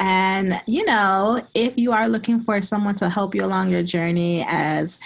And, 0.00 0.60
you 0.66 0.84
know, 0.84 1.40
if 1.54 1.78
you 1.78 1.92
are 1.92 2.08
looking 2.08 2.40
for 2.40 2.60
someone 2.60 2.96
to 2.96 3.08
help 3.08 3.36
you 3.36 3.44
along 3.44 3.70
your 3.70 3.84
journey 3.84 4.44
as 4.48 4.98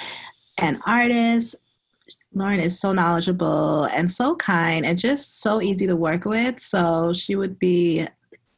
an 0.56 0.80
artist, 0.86 1.54
Lauren 2.32 2.60
is 2.60 2.80
so 2.80 2.94
knowledgeable 2.94 3.84
and 3.84 4.10
so 4.10 4.36
kind 4.36 4.86
and 4.86 4.98
just 4.98 5.42
so 5.42 5.60
easy 5.60 5.86
to 5.86 5.96
work 5.96 6.24
with. 6.24 6.60
So 6.60 7.12
she 7.12 7.36
would 7.36 7.58
be 7.58 8.06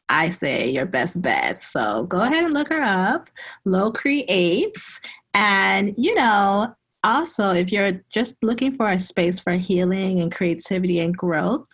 I 0.09 0.29
say 0.29 0.69
your 0.69 0.85
best 0.85 1.21
bet. 1.21 1.61
So 1.61 2.03
go 2.03 2.21
ahead 2.21 2.43
and 2.43 2.53
look 2.53 2.69
her 2.69 2.81
up. 2.81 3.29
Low 3.65 3.91
Creates. 3.91 4.99
And, 5.33 5.93
you 5.97 6.15
know, 6.15 6.75
also, 7.03 7.51
if 7.51 7.71
you're 7.71 8.01
just 8.11 8.43
looking 8.43 8.73
for 8.73 8.87
a 8.87 8.99
space 8.99 9.39
for 9.39 9.53
healing 9.53 10.21
and 10.21 10.31
creativity 10.31 10.99
and 10.99 11.15
growth, 11.15 11.67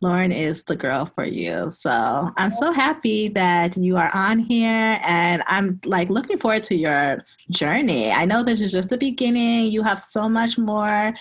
Lauren 0.00 0.32
is 0.32 0.64
the 0.64 0.74
girl 0.74 1.06
for 1.06 1.24
you. 1.24 1.70
So 1.70 2.30
I'm 2.36 2.50
so 2.50 2.72
happy 2.72 3.28
that 3.28 3.76
you 3.76 3.96
are 3.96 4.10
on 4.12 4.40
here 4.40 4.98
and 5.04 5.44
I'm 5.46 5.80
like 5.84 6.10
looking 6.10 6.38
forward 6.38 6.64
to 6.64 6.74
your 6.74 7.24
journey. 7.50 8.10
I 8.10 8.24
know 8.24 8.42
this 8.42 8.60
is 8.60 8.72
just 8.72 8.90
the 8.90 8.98
beginning. 8.98 9.70
You 9.70 9.84
have 9.84 10.00
so 10.00 10.28
much 10.28 10.58
more 10.58 11.14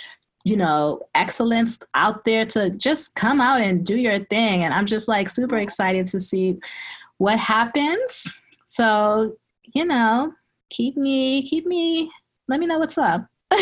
you 0.44 0.58
know, 0.58 1.02
excellence 1.16 1.80
out 1.94 2.26
there 2.26 2.46
to 2.48 2.70
just 2.72 3.16
come 3.16 3.40
out 3.40 3.62
and 3.62 3.86
do 3.86 3.98
your 3.98 4.20
thing. 4.26 4.64
And 4.64 4.74
I'm 4.74 4.86
just 4.86 5.08
like 5.08 5.30
super 5.30 5.58
excited 5.58 6.08
to 6.08 6.20
see 6.20 6.60
what 7.18 7.38
happens. 7.38 8.32
So, 8.66 9.36
you 9.74 9.86
know, 9.86 10.34
keep 10.70 10.98
me, 10.98 11.44
keep 11.44 11.66
me, 11.66 12.12
let 12.48 12.60
me 12.60 12.66
know 12.66 12.80
what's 12.80 12.98
up. 12.98 13.28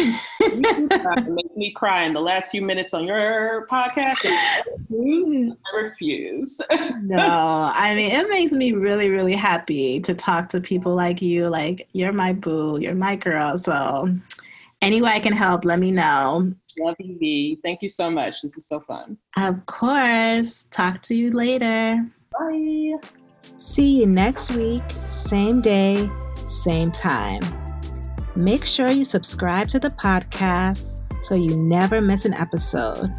make 1.28 1.58
me 1.58 1.72
cry 1.72 2.04
in 2.04 2.14
the 2.14 2.22
last 2.22 2.52
few 2.52 2.62
minutes 2.62 2.94
on 2.94 3.06
your 3.06 3.66
podcast. 3.72 4.18
I 4.24 4.62
refuse. 4.78 5.52
I 5.52 5.78
refuse. 5.78 6.62
no, 7.02 7.72
I 7.74 7.96
mean 7.96 8.12
it 8.12 8.30
makes 8.30 8.52
me 8.52 8.74
really, 8.74 9.10
really 9.10 9.34
happy 9.34 10.00
to 10.02 10.14
talk 10.14 10.48
to 10.50 10.62
people 10.62 10.94
like 10.96 11.22
you. 11.22 11.50
Like 11.50 11.88
you're 11.94 12.14
my 12.14 12.34
boo, 12.34 12.78
you're 12.80 12.94
my 12.94 13.16
girl. 13.16 13.58
So 13.58 14.16
any 14.82 15.02
way 15.02 15.12
I 15.12 15.20
can 15.20 15.34
help, 15.34 15.66
let 15.66 15.80
me 15.80 15.92
know. 15.92 16.54
Love 16.80 16.96
you, 17.00 17.18
V. 17.20 17.60
Thank 17.64 17.82
you 17.82 17.90
so 17.90 18.10
much. 18.10 18.42
This 18.42 18.56
is 18.58 18.66
so 18.66 18.80
fun. 18.80 19.18
Of 19.38 19.66
course. 19.66 20.64
Talk 20.72 21.02
to 21.04 21.16
you 21.16 21.32
later. 21.32 22.06
Bye. 22.38 22.94
See 23.58 24.00
you 24.00 24.06
next 24.06 24.52
week, 24.56 24.84
same 24.88 25.60
day, 25.60 26.10
same 26.36 26.92
time. 26.92 27.42
Make 28.36 28.64
sure 28.64 28.90
you 28.90 29.04
subscribe 29.04 29.68
to 29.70 29.80
the 29.80 29.90
podcast 29.90 30.98
so 31.22 31.36
you 31.36 31.58
never 31.58 32.00
miss 32.00 32.26
an 32.26 32.34
episode. 32.34 33.14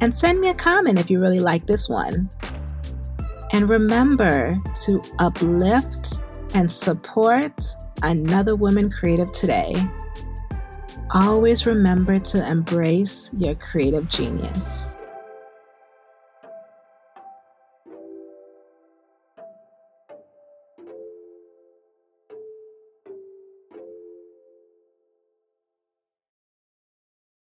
And 0.00 0.16
send 0.16 0.40
me 0.40 0.50
a 0.50 0.54
comment 0.54 0.98
if 0.98 1.10
you 1.10 1.20
really 1.20 1.40
like 1.40 1.66
this 1.66 1.88
one. 1.88 2.30
And 3.52 3.68
remember 3.68 4.56
to 4.84 5.02
uplift 5.18 6.20
and 6.54 6.70
support 6.70 7.60
another 8.02 8.56
woman 8.56 8.90
creative 8.90 9.32
today 9.32 9.74
always 11.14 11.66
remember 11.66 12.18
to 12.18 12.46
embrace 12.48 13.30
your 13.36 13.54
creative 13.54 14.08
genius. 14.08 14.96